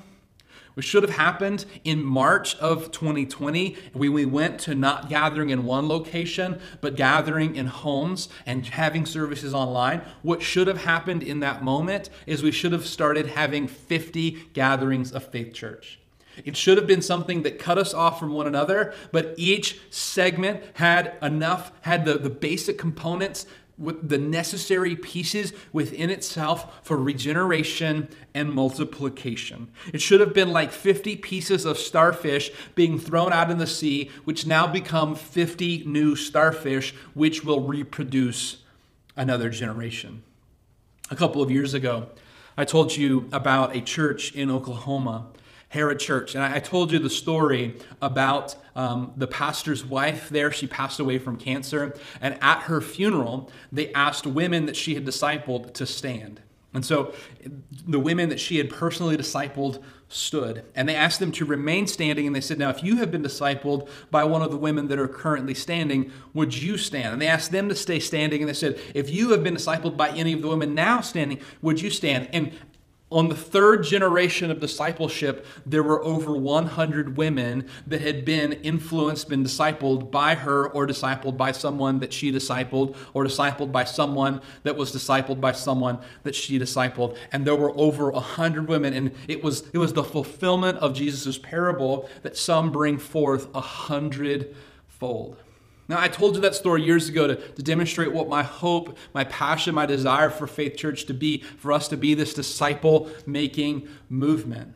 What 0.74 0.84
should 0.84 1.02
have 1.02 1.16
happened 1.16 1.64
in 1.82 2.04
March 2.04 2.56
of 2.56 2.92
2020 2.92 3.74
when 3.94 4.12
we 4.12 4.26
went 4.26 4.60
to 4.60 4.74
not 4.74 5.08
gathering 5.08 5.48
in 5.48 5.64
one 5.64 5.88
location, 5.88 6.60
but 6.82 6.94
gathering 6.94 7.56
in 7.56 7.68
homes 7.68 8.28
and 8.44 8.66
having 8.66 9.06
services 9.06 9.54
online. 9.54 10.02
What 10.20 10.42
should 10.42 10.66
have 10.66 10.84
happened 10.84 11.22
in 11.22 11.40
that 11.40 11.64
moment 11.64 12.10
is 12.26 12.42
we 12.42 12.52
should 12.52 12.72
have 12.72 12.84
started 12.84 13.28
having 13.28 13.66
50 13.66 14.32
gatherings 14.52 15.10
of 15.10 15.24
Faith 15.24 15.54
Church. 15.54 16.00
It 16.44 16.56
should 16.56 16.76
have 16.76 16.86
been 16.86 17.02
something 17.02 17.42
that 17.42 17.58
cut 17.58 17.78
us 17.78 17.94
off 17.94 18.18
from 18.18 18.34
one 18.34 18.46
another, 18.46 18.92
but 19.10 19.34
each 19.38 19.80
segment 19.88 20.62
had 20.74 21.14
enough, 21.22 21.72
had 21.82 22.04
the, 22.04 22.18
the 22.18 22.30
basic 22.30 22.76
components 22.76 23.46
with 23.80 24.08
the 24.10 24.18
necessary 24.18 24.94
pieces 24.94 25.52
within 25.72 26.10
itself 26.10 26.80
for 26.84 26.98
regeneration 26.98 28.08
and 28.34 28.52
multiplication. 28.52 29.68
It 29.92 30.02
should 30.02 30.20
have 30.20 30.34
been 30.34 30.52
like 30.52 30.70
50 30.70 31.16
pieces 31.16 31.64
of 31.64 31.78
starfish 31.78 32.52
being 32.74 32.98
thrown 32.98 33.32
out 33.32 33.50
in 33.50 33.58
the 33.58 33.66
sea, 33.66 34.10
which 34.24 34.46
now 34.46 34.66
become 34.66 35.14
50 35.14 35.84
new 35.86 36.14
starfish, 36.14 36.94
which 37.14 37.42
will 37.42 37.62
reproduce 37.62 38.58
another 39.16 39.48
generation. 39.48 40.22
A 41.10 41.16
couple 41.16 41.42
of 41.42 41.50
years 41.50 41.72
ago, 41.74 42.08
I 42.56 42.64
told 42.64 42.94
you 42.94 43.28
about 43.32 43.74
a 43.74 43.80
church 43.80 44.32
in 44.34 44.50
Oklahoma 44.50 45.26
Herod 45.70 46.00
Church. 46.00 46.34
And 46.34 46.42
I, 46.42 46.58
told 46.58 46.90
you 46.90 46.98
the 46.98 47.08
story 47.08 47.76
about 48.02 48.56
um, 48.74 49.12
the 49.16 49.28
pastor's 49.28 49.84
wife 49.84 50.28
there. 50.28 50.50
She 50.50 50.66
passed 50.66 50.98
away 50.98 51.18
from 51.18 51.36
cancer. 51.36 51.96
And 52.20 52.36
at 52.42 52.62
her 52.62 52.80
funeral, 52.80 53.50
they 53.70 53.92
asked 53.92 54.26
women 54.26 54.66
that 54.66 54.76
she 54.76 54.94
had 54.94 55.06
discipled 55.06 55.72
to 55.74 55.86
stand. 55.86 56.40
And 56.74 56.84
so 56.84 57.14
the 57.86 58.00
women 58.00 58.28
that 58.28 58.40
she 58.40 58.58
had 58.58 58.68
personally 58.68 59.16
discipled 59.16 59.82
stood. 60.08 60.64
And 60.74 60.88
they 60.88 60.96
asked 60.96 61.20
them 61.20 61.30
to 61.32 61.44
remain 61.44 61.86
standing. 61.86 62.26
And 62.26 62.34
they 62.34 62.40
said, 62.40 62.58
Now, 62.58 62.70
if 62.70 62.82
you 62.82 62.96
have 62.96 63.12
been 63.12 63.22
discipled 63.22 63.88
by 64.10 64.24
one 64.24 64.42
of 64.42 64.50
the 64.50 64.56
women 64.56 64.88
that 64.88 64.98
are 64.98 65.08
currently 65.08 65.54
standing, 65.54 66.12
would 66.34 66.60
you 66.60 66.76
stand? 66.78 67.12
And 67.12 67.22
they 67.22 67.28
asked 67.28 67.52
them 67.52 67.68
to 67.68 67.76
stay 67.76 68.00
standing. 68.00 68.40
And 68.40 68.48
they 68.48 68.54
said, 68.54 68.80
If 68.94 69.08
you 69.10 69.30
have 69.30 69.44
been 69.44 69.54
discipled 69.54 69.96
by 69.96 70.10
any 70.10 70.32
of 70.32 70.42
the 70.42 70.48
women 70.48 70.74
now 70.74 71.00
standing, 71.00 71.40
would 71.62 71.80
you 71.80 71.90
stand? 71.90 72.28
And 72.32 72.52
on 73.10 73.28
the 73.28 73.34
third 73.34 73.82
generation 73.82 74.50
of 74.52 74.60
discipleship, 74.60 75.44
there 75.66 75.82
were 75.82 76.02
over 76.04 76.36
100 76.36 77.16
women 77.16 77.68
that 77.86 78.00
had 78.00 78.24
been 78.24 78.52
influenced, 78.52 79.28
been 79.28 79.42
discipled 79.42 80.12
by 80.12 80.36
her, 80.36 80.68
or 80.68 80.86
discipled 80.86 81.36
by 81.36 81.50
someone 81.50 81.98
that 81.98 82.12
she 82.12 82.30
discipled, 82.30 82.96
or 83.12 83.24
discipled 83.24 83.72
by 83.72 83.82
someone 83.82 84.40
that 84.62 84.76
was 84.76 84.92
discipled 84.92 85.40
by 85.40 85.50
someone 85.50 85.98
that 86.22 86.36
she 86.36 86.58
discipled. 86.58 87.16
And 87.32 87.44
there 87.44 87.56
were 87.56 87.76
over 87.76 88.10
100 88.10 88.68
women, 88.68 88.94
and 88.94 89.10
it 89.26 89.42
was, 89.42 89.68
it 89.72 89.78
was 89.78 89.92
the 89.92 90.04
fulfillment 90.04 90.78
of 90.78 90.94
Jesus' 90.94 91.36
parable 91.36 92.08
that 92.22 92.36
some 92.36 92.70
bring 92.70 92.96
forth 92.96 93.48
a 93.54 93.60
hundredfold. 93.60 95.36
Now, 95.90 96.00
I 96.00 96.06
told 96.06 96.36
you 96.36 96.40
that 96.42 96.54
story 96.54 96.84
years 96.84 97.08
ago 97.08 97.26
to, 97.26 97.34
to 97.34 97.62
demonstrate 97.64 98.12
what 98.12 98.28
my 98.28 98.44
hope, 98.44 98.96
my 99.12 99.24
passion, 99.24 99.74
my 99.74 99.86
desire 99.86 100.30
for 100.30 100.46
Faith 100.46 100.76
Church 100.76 101.04
to 101.06 101.12
be, 101.12 101.38
for 101.38 101.72
us 101.72 101.88
to 101.88 101.96
be 101.96 102.14
this 102.14 102.32
disciple 102.32 103.10
making 103.26 103.88
movement. 104.08 104.72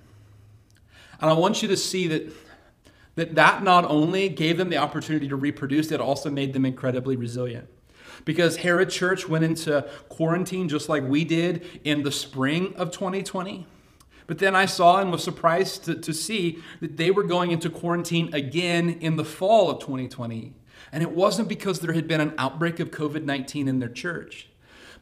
And 1.20 1.30
I 1.30 1.34
want 1.34 1.62
you 1.62 1.68
to 1.68 1.76
see 1.76 2.08
that, 2.08 2.32
that 3.14 3.36
that 3.36 3.62
not 3.62 3.84
only 3.84 4.28
gave 4.28 4.58
them 4.58 4.70
the 4.70 4.78
opportunity 4.78 5.28
to 5.28 5.36
reproduce, 5.36 5.92
it 5.92 6.00
also 6.00 6.30
made 6.30 6.52
them 6.52 6.66
incredibly 6.66 7.14
resilient. 7.14 7.68
Because 8.24 8.56
Herod 8.56 8.90
Church 8.90 9.28
went 9.28 9.44
into 9.44 9.88
quarantine 10.08 10.68
just 10.68 10.88
like 10.88 11.04
we 11.04 11.24
did 11.24 11.64
in 11.84 12.02
the 12.02 12.10
spring 12.10 12.74
of 12.74 12.90
2020. 12.90 13.68
But 14.26 14.40
then 14.40 14.56
I 14.56 14.66
saw 14.66 15.00
and 15.00 15.12
was 15.12 15.22
surprised 15.22 15.84
to, 15.84 15.94
to 15.94 16.12
see 16.12 16.58
that 16.80 16.96
they 16.96 17.12
were 17.12 17.22
going 17.22 17.52
into 17.52 17.70
quarantine 17.70 18.34
again 18.34 18.98
in 19.00 19.14
the 19.14 19.24
fall 19.24 19.70
of 19.70 19.78
2020. 19.78 20.54
And 20.94 21.02
it 21.02 21.10
wasn't 21.10 21.48
because 21.48 21.80
there 21.80 21.92
had 21.92 22.06
been 22.06 22.20
an 22.20 22.34
outbreak 22.38 22.78
of 22.78 22.92
COVID 22.92 23.24
19 23.24 23.66
in 23.66 23.80
their 23.80 23.88
church, 23.88 24.48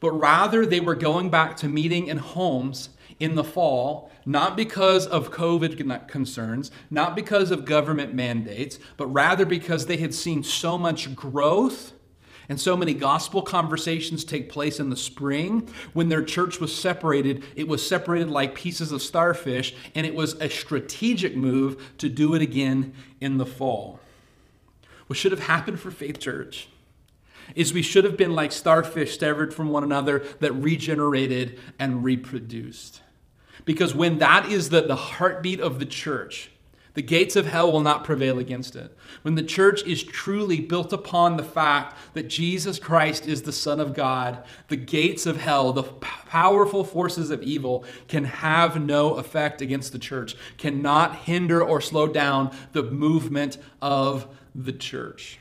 but 0.00 0.10
rather 0.12 0.64
they 0.64 0.80
were 0.80 0.94
going 0.94 1.28
back 1.28 1.54
to 1.58 1.68
meeting 1.68 2.06
in 2.06 2.16
homes 2.16 2.88
in 3.20 3.34
the 3.34 3.44
fall, 3.44 4.10
not 4.24 4.56
because 4.56 5.06
of 5.06 5.30
COVID 5.30 6.08
concerns, 6.08 6.70
not 6.90 7.14
because 7.14 7.50
of 7.50 7.66
government 7.66 8.14
mandates, 8.14 8.78
but 8.96 9.06
rather 9.08 9.44
because 9.44 9.84
they 9.84 9.98
had 9.98 10.14
seen 10.14 10.42
so 10.42 10.78
much 10.78 11.14
growth 11.14 11.92
and 12.48 12.58
so 12.58 12.74
many 12.74 12.94
gospel 12.94 13.42
conversations 13.42 14.24
take 14.24 14.48
place 14.48 14.80
in 14.80 14.88
the 14.88 14.96
spring. 14.96 15.68
When 15.92 16.08
their 16.08 16.24
church 16.24 16.58
was 16.58 16.74
separated, 16.74 17.44
it 17.54 17.68
was 17.68 17.86
separated 17.86 18.30
like 18.30 18.54
pieces 18.54 18.92
of 18.92 19.02
starfish, 19.02 19.74
and 19.94 20.06
it 20.06 20.14
was 20.14 20.40
a 20.40 20.48
strategic 20.48 21.36
move 21.36 21.92
to 21.98 22.08
do 22.08 22.34
it 22.34 22.40
again 22.40 22.94
in 23.20 23.36
the 23.36 23.44
fall. 23.46 24.00
What 25.12 25.18
should 25.18 25.32
have 25.32 25.40
happened 25.40 25.78
for 25.78 25.90
Faith 25.90 26.20
Church 26.20 26.68
is 27.54 27.74
we 27.74 27.82
should 27.82 28.04
have 28.04 28.16
been 28.16 28.34
like 28.34 28.50
starfish 28.50 29.18
severed 29.18 29.52
from 29.52 29.68
one 29.68 29.84
another 29.84 30.20
that 30.40 30.54
regenerated 30.54 31.60
and 31.78 32.02
reproduced. 32.02 33.02
Because 33.66 33.94
when 33.94 34.20
that 34.20 34.50
is 34.50 34.70
the, 34.70 34.80
the 34.80 34.96
heartbeat 34.96 35.60
of 35.60 35.78
the 35.78 35.84
church, 35.84 36.50
the 36.94 37.02
gates 37.02 37.36
of 37.36 37.44
hell 37.44 37.70
will 37.70 37.82
not 37.82 38.04
prevail 38.04 38.38
against 38.38 38.74
it. 38.74 38.96
When 39.20 39.34
the 39.34 39.42
church 39.42 39.82
is 39.84 40.02
truly 40.02 40.60
built 40.60 40.94
upon 40.94 41.36
the 41.36 41.42
fact 41.42 41.98
that 42.14 42.28
Jesus 42.28 42.78
Christ 42.78 43.26
is 43.26 43.42
the 43.42 43.52
Son 43.52 43.80
of 43.80 43.92
God, 43.92 44.42
the 44.68 44.76
gates 44.76 45.26
of 45.26 45.36
hell, 45.36 45.74
the 45.74 45.82
powerful 45.82 46.84
forces 46.84 47.30
of 47.30 47.42
evil, 47.42 47.84
can 48.08 48.24
have 48.24 48.80
no 48.80 49.16
effect 49.16 49.60
against 49.60 49.92
the 49.92 49.98
church, 49.98 50.36
cannot 50.56 51.16
hinder 51.16 51.62
or 51.62 51.82
slow 51.82 52.06
down 52.06 52.56
the 52.72 52.84
movement 52.84 53.58
of 53.82 54.26
the 54.54 54.72
church. 54.72 55.38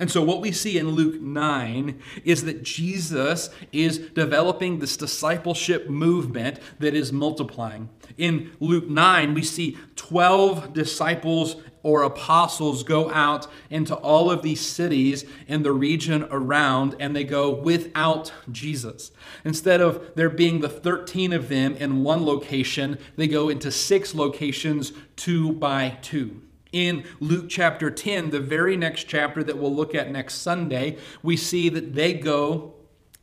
And 0.00 0.10
so, 0.10 0.22
what 0.22 0.40
we 0.40 0.52
see 0.52 0.78
in 0.78 0.90
Luke 0.90 1.20
9 1.20 2.00
is 2.24 2.44
that 2.44 2.62
Jesus 2.62 3.50
is 3.72 3.98
developing 3.98 4.78
this 4.78 4.96
discipleship 4.96 5.90
movement 5.90 6.60
that 6.78 6.94
is 6.94 7.12
multiplying. 7.12 7.88
In 8.16 8.52
Luke 8.60 8.88
9, 8.88 9.34
we 9.34 9.42
see 9.42 9.76
12 9.96 10.72
disciples 10.72 11.56
or 11.82 12.02
apostles 12.02 12.84
go 12.84 13.10
out 13.10 13.48
into 13.70 13.94
all 13.94 14.30
of 14.30 14.42
these 14.42 14.60
cities 14.60 15.24
in 15.48 15.62
the 15.62 15.72
region 15.72 16.28
around, 16.30 16.94
and 17.00 17.14
they 17.16 17.24
go 17.24 17.50
without 17.50 18.32
Jesus. 18.52 19.10
Instead 19.44 19.80
of 19.80 20.14
there 20.14 20.30
being 20.30 20.60
the 20.60 20.68
13 20.68 21.32
of 21.32 21.48
them 21.48 21.74
in 21.76 22.04
one 22.04 22.24
location, 22.24 22.98
they 23.16 23.26
go 23.26 23.48
into 23.48 23.72
six 23.72 24.14
locations, 24.14 24.92
two 25.16 25.52
by 25.54 25.98
two. 26.02 26.40
In 26.78 27.02
Luke 27.18 27.46
chapter 27.48 27.90
10, 27.90 28.30
the 28.30 28.38
very 28.38 28.76
next 28.76 29.08
chapter 29.08 29.42
that 29.42 29.58
we'll 29.58 29.74
look 29.74 29.96
at 29.96 30.12
next 30.12 30.34
Sunday, 30.34 30.96
we 31.24 31.36
see 31.36 31.68
that 31.70 31.96
they 31.96 32.14
go 32.14 32.74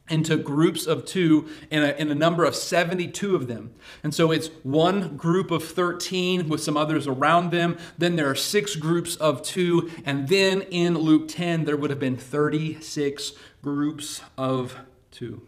into 0.09 0.35
groups 0.35 0.85
of 0.85 1.05
two 1.05 1.47
in 1.71 1.81
a, 1.81 2.12
a 2.12 2.15
number 2.15 2.43
of 2.43 2.53
72 2.53 3.33
of 3.33 3.47
them. 3.47 3.74
And 4.03 4.13
so 4.13 4.33
it's 4.33 4.47
one 4.63 5.15
group 5.15 5.51
of 5.51 5.63
13 5.63 6.50
with 6.50 6.62
some 6.62 6.75
others 6.75 7.07
around 7.07 7.51
them. 7.51 7.77
Then 7.97 8.17
there 8.17 8.29
are 8.29 8.35
six 8.35 8.75
groups 8.75 9.15
of 9.15 9.41
two. 9.41 9.89
And 10.03 10.27
then 10.27 10.63
in 10.63 10.97
Luke 10.97 11.29
10, 11.29 11.63
there 11.63 11.77
would 11.77 11.91
have 11.91 12.00
been 12.00 12.17
36 12.17 13.31
groups 13.62 14.19
of 14.38 14.75
two. 15.12 15.47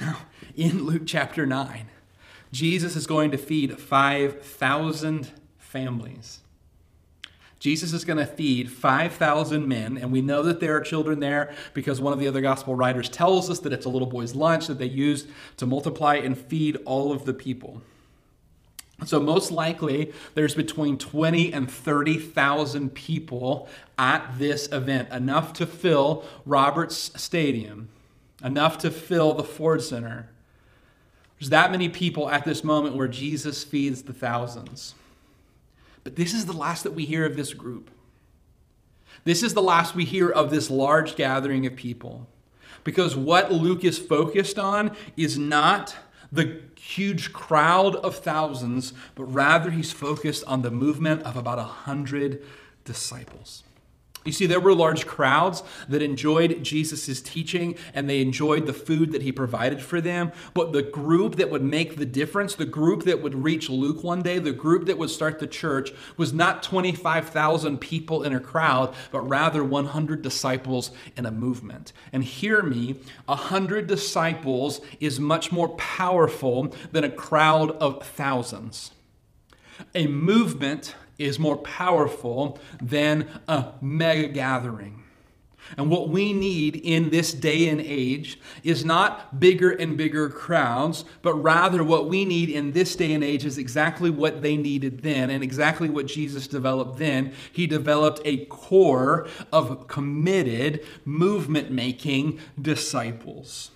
Now, 0.00 0.20
in 0.56 0.86
Luke 0.86 1.02
chapter 1.04 1.44
9, 1.44 1.84
Jesus 2.50 2.96
is 2.96 3.06
going 3.06 3.30
to 3.32 3.36
feed 3.36 3.78
5,000 3.78 5.32
families. 5.58 6.40
Jesus 7.66 7.92
is 7.92 8.04
going 8.04 8.20
to 8.20 8.26
feed 8.26 8.70
5,000 8.70 9.66
men, 9.66 9.98
and 9.98 10.12
we 10.12 10.22
know 10.22 10.40
that 10.44 10.60
there 10.60 10.76
are 10.76 10.80
children 10.80 11.18
there 11.18 11.52
because 11.74 12.00
one 12.00 12.12
of 12.12 12.20
the 12.20 12.28
other 12.28 12.40
gospel 12.40 12.76
writers 12.76 13.08
tells 13.08 13.50
us 13.50 13.58
that 13.58 13.72
it's 13.72 13.86
a 13.86 13.88
little 13.88 14.06
boy's 14.06 14.36
lunch 14.36 14.68
that 14.68 14.78
they 14.78 14.86
used 14.86 15.26
to 15.56 15.66
multiply 15.66 16.14
and 16.14 16.38
feed 16.38 16.78
all 16.84 17.10
of 17.10 17.24
the 17.24 17.34
people. 17.34 17.82
So, 19.04 19.18
most 19.18 19.50
likely, 19.50 20.12
there's 20.36 20.54
between 20.54 20.96
20 20.96 21.52
and 21.52 21.68
30,000 21.68 22.94
people 22.94 23.68
at 23.98 24.38
this 24.38 24.68
event, 24.70 25.10
enough 25.10 25.52
to 25.54 25.66
fill 25.66 26.24
Roberts 26.44 27.10
Stadium, 27.20 27.88
enough 28.44 28.78
to 28.78 28.92
fill 28.92 29.34
the 29.34 29.42
Ford 29.42 29.82
Center. 29.82 30.28
There's 31.40 31.50
that 31.50 31.72
many 31.72 31.88
people 31.88 32.30
at 32.30 32.44
this 32.44 32.62
moment 32.62 32.94
where 32.94 33.08
Jesus 33.08 33.64
feeds 33.64 34.04
the 34.04 34.12
thousands. 34.12 34.94
But 36.06 36.14
this 36.14 36.34
is 36.34 36.46
the 36.46 36.52
last 36.52 36.84
that 36.84 36.94
we 36.94 37.04
hear 37.04 37.26
of 37.26 37.34
this 37.34 37.52
group. 37.52 37.90
This 39.24 39.42
is 39.42 39.54
the 39.54 39.60
last 39.60 39.96
we 39.96 40.04
hear 40.04 40.30
of 40.30 40.50
this 40.50 40.70
large 40.70 41.16
gathering 41.16 41.66
of 41.66 41.74
people. 41.74 42.28
Because 42.84 43.16
what 43.16 43.50
Luke 43.50 43.82
is 43.82 43.98
focused 43.98 44.56
on 44.56 44.96
is 45.16 45.36
not 45.36 45.96
the 46.30 46.60
huge 46.78 47.32
crowd 47.32 47.96
of 47.96 48.14
thousands, 48.14 48.92
but 49.16 49.24
rather 49.24 49.72
he's 49.72 49.90
focused 49.90 50.44
on 50.44 50.62
the 50.62 50.70
movement 50.70 51.24
of 51.24 51.36
about 51.36 51.58
a 51.58 51.64
hundred 51.64 52.40
disciples. 52.84 53.64
You 54.26 54.32
see, 54.32 54.46
there 54.46 54.60
were 54.60 54.74
large 54.74 55.06
crowds 55.06 55.62
that 55.88 56.02
enjoyed 56.02 56.62
Jesus' 56.62 57.22
teaching 57.22 57.76
and 57.94 58.10
they 58.10 58.20
enjoyed 58.20 58.66
the 58.66 58.72
food 58.72 59.12
that 59.12 59.22
he 59.22 59.32
provided 59.32 59.80
for 59.80 60.00
them. 60.00 60.32
But 60.52 60.72
the 60.72 60.82
group 60.82 61.36
that 61.36 61.50
would 61.50 61.62
make 61.62 61.96
the 61.96 62.04
difference, 62.04 62.54
the 62.54 62.66
group 62.66 63.04
that 63.04 63.22
would 63.22 63.44
reach 63.44 63.70
Luke 63.70 64.02
one 64.02 64.22
day, 64.22 64.38
the 64.38 64.52
group 64.52 64.86
that 64.86 64.98
would 64.98 65.10
start 65.10 65.38
the 65.38 65.46
church, 65.46 65.92
was 66.16 66.32
not 66.32 66.62
25,000 66.62 67.78
people 67.78 68.22
in 68.22 68.34
a 68.34 68.40
crowd, 68.40 68.94
but 69.12 69.20
rather 69.20 69.62
100 69.62 70.22
disciples 70.22 70.90
in 71.16 71.24
a 71.24 71.30
movement. 71.30 71.92
And 72.12 72.24
hear 72.24 72.62
me, 72.62 72.96
100 73.26 73.86
disciples 73.86 74.80
is 74.98 75.20
much 75.20 75.52
more 75.52 75.68
powerful 75.68 76.74
than 76.90 77.04
a 77.04 77.10
crowd 77.10 77.70
of 77.72 78.04
thousands. 78.04 78.90
A 79.94 80.06
movement 80.06 80.94
is 81.18 81.38
more 81.38 81.56
powerful 81.56 82.58
than 82.80 83.28
a 83.48 83.72
mega 83.80 84.28
gathering. 84.28 85.02
And 85.76 85.90
what 85.90 86.08
we 86.08 86.32
need 86.32 86.76
in 86.76 87.10
this 87.10 87.32
day 87.32 87.68
and 87.68 87.80
age 87.80 88.38
is 88.62 88.84
not 88.84 89.40
bigger 89.40 89.70
and 89.70 89.96
bigger 89.96 90.28
crowds, 90.28 91.04
but 91.22 91.34
rather 91.34 91.82
what 91.82 92.08
we 92.08 92.24
need 92.24 92.50
in 92.50 92.72
this 92.72 92.94
day 92.94 93.12
and 93.12 93.24
age 93.24 93.44
is 93.44 93.58
exactly 93.58 94.10
what 94.10 94.42
they 94.42 94.56
needed 94.56 95.02
then 95.02 95.30
and 95.30 95.42
exactly 95.42 95.88
what 95.88 96.06
Jesus 96.06 96.46
developed 96.46 96.98
then. 96.98 97.32
He 97.52 97.66
developed 97.66 98.20
a 98.24 98.44
core 98.46 99.26
of 99.52 99.88
committed, 99.88 100.84
movement 101.04 101.70
making 101.70 102.38
disciples. 102.60 103.72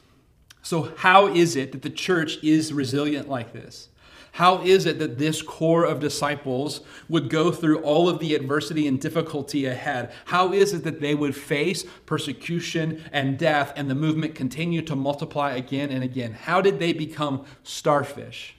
So, 0.62 0.92
how 0.98 1.26
is 1.26 1.56
it 1.56 1.72
that 1.72 1.82
the 1.82 1.90
church 1.90 2.42
is 2.44 2.72
resilient 2.72 3.28
like 3.28 3.52
this? 3.52 3.88
How 4.32 4.62
is 4.62 4.86
it 4.86 4.98
that 4.98 5.18
this 5.18 5.42
core 5.42 5.84
of 5.84 6.00
disciples 6.00 6.80
would 7.08 7.28
go 7.28 7.50
through 7.50 7.80
all 7.80 8.08
of 8.08 8.20
the 8.20 8.34
adversity 8.34 8.86
and 8.86 9.00
difficulty 9.00 9.66
ahead? 9.66 10.12
How 10.26 10.52
is 10.52 10.72
it 10.72 10.84
that 10.84 11.00
they 11.00 11.14
would 11.14 11.34
face 11.34 11.84
persecution 12.06 13.02
and 13.12 13.38
death 13.38 13.72
and 13.76 13.90
the 13.90 13.94
movement 13.94 14.34
continue 14.34 14.82
to 14.82 14.94
multiply 14.94 15.52
again 15.52 15.90
and 15.90 16.04
again? 16.04 16.32
How 16.32 16.60
did 16.60 16.78
they 16.78 16.92
become 16.92 17.44
starfish? 17.62 18.56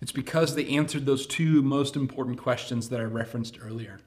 It's 0.00 0.12
because 0.12 0.54
they 0.54 0.68
answered 0.68 1.06
those 1.06 1.26
two 1.26 1.62
most 1.62 1.96
important 1.96 2.38
questions 2.38 2.88
that 2.90 3.00
I 3.00 3.04
referenced 3.04 3.58
earlier. 3.60 4.00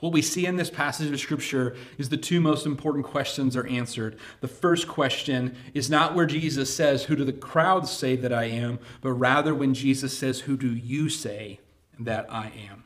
What 0.00 0.12
we 0.12 0.22
see 0.22 0.46
in 0.46 0.56
this 0.56 0.70
passage 0.70 1.10
of 1.10 1.18
Scripture 1.18 1.76
is 1.96 2.08
the 2.08 2.16
two 2.16 2.40
most 2.40 2.66
important 2.66 3.04
questions 3.04 3.56
are 3.56 3.66
answered. 3.66 4.16
The 4.40 4.48
first 4.48 4.86
question 4.86 5.56
is 5.74 5.90
not 5.90 6.14
where 6.14 6.26
Jesus 6.26 6.72
says, 6.74 7.04
Who 7.04 7.16
do 7.16 7.24
the 7.24 7.32
crowds 7.32 7.90
say 7.90 8.14
that 8.16 8.32
I 8.32 8.44
am? 8.44 8.78
but 9.00 9.12
rather 9.12 9.54
when 9.54 9.74
Jesus 9.74 10.16
says, 10.16 10.40
Who 10.40 10.56
do 10.56 10.68
you 10.68 11.08
say 11.08 11.58
that 11.98 12.26
I 12.32 12.52
am? 12.70 12.84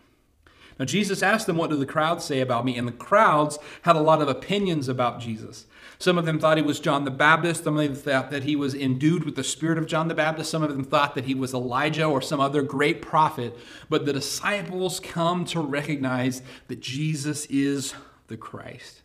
Now, 0.79 0.87
Jesus 0.87 1.23
asked 1.23 1.47
them, 1.47 1.59
What 1.59 1.69
do 1.69 1.77
the 1.77 1.85
crowds 1.85 2.25
say 2.25 2.41
about 2.41 2.65
me? 2.65 2.79
And 2.79 2.89
the 2.89 2.93
crowds 2.93 3.59
had 3.83 3.95
a 3.95 4.01
lot 4.01 4.23
of 4.23 4.29
opinions 4.29 4.89
about 4.89 5.21
Jesus. 5.21 5.67
Some 6.03 6.19
of 6.19 6.27
them 6.27 6.41
thought 6.41 6.57
he 6.57 6.65
was 6.65 6.81
John 6.81 7.05
the 7.05 7.13
Baptist. 7.13 7.63
Some 7.63 7.79
of 7.79 7.85
them 7.85 7.95
thought 7.95 8.33
that 8.33 8.43
he 8.43 8.57
was 8.57 8.75
endued 8.75 9.23
with 9.23 9.37
the 9.37 9.45
spirit 9.45 9.79
of 9.79 9.87
John 9.87 10.09
the 10.09 10.17
Baptist. 10.17 10.51
Some 10.51 10.65
of 10.65 10.69
them 10.69 10.83
thought 10.83 11.15
that 11.15 11.27
he 11.27 11.35
was 11.37 11.55
Elijah 11.55 12.07
or 12.07 12.21
some 12.21 12.41
other 12.41 12.61
great 12.61 13.01
prophet. 13.01 13.57
But 13.89 14.05
the 14.05 14.13
disciples 14.13 14.99
come 14.99 15.45
to 15.45 15.61
recognize 15.61 16.43
that 16.67 16.81
Jesus 16.81 17.47
is 17.47 17.95
the 18.27 18.37
Christ. 18.37 19.03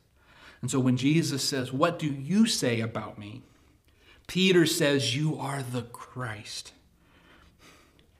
And 0.64 0.72
so 0.72 0.80
when 0.80 0.98
Jesus 0.98 1.44
says, 1.44 1.72
What 1.72 2.00
do 2.00 2.08
you 2.08 2.48
say 2.48 2.82
about 2.82 3.20
me? 3.20 3.44
Peter 4.26 4.66
says, 4.66 5.16
You 5.16 5.38
are 5.38 5.62
the 5.62 5.84
Christ. 5.84 6.74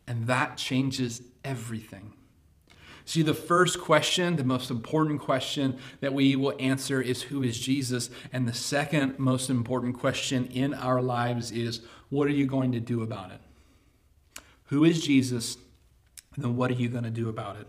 And 0.06 0.28
that 0.28 0.56
changes 0.56 1.24
everything. 1.44 2.14
See, 3.08 3.22
the 3.22 3.34
first 3.34 3.80
question, 3.80 4.36
the 4.36 4.44
most 4.44 4.70
important 4.70 5.22
question 5.22 5.80
that 6.02 6.14
we 6.14 6.36
will 6.36 6.54
answer 6.60 7.02
is 7.02 7.22
who 7.22 7.42
is 7.42 7.58
Jesus? 7.58 8.10
And 8.34 8.46
the 8.46 8.54
second 8.54 9.18
most 9.18 9.50
important 9.50 9.98
question 9.98 10.48
in 10.48 10.74
our 10.74 11.02
lives 11.02 11.50
is 11.50 11.80
what 12.10 12.28
are 12.28 12.32
you 12.32 12.46
going 12.46 12.74
to 12.74 12.82
do 12.82 13.04
about 13.04 13.32
it? 13.32 13.40
Who 14.66 14.84
is 14.84 15.02
Jesus? 15.02 15.56
And 16.36 16.44
then 16.44 16.58
what 16.58 16.70
are 16.70 16.74
you 16.74 16.90
going 16.90 17.06
to 17.06 17.10
do 17.10 17.30
about 17.30 17.56
it? 17.56 17.68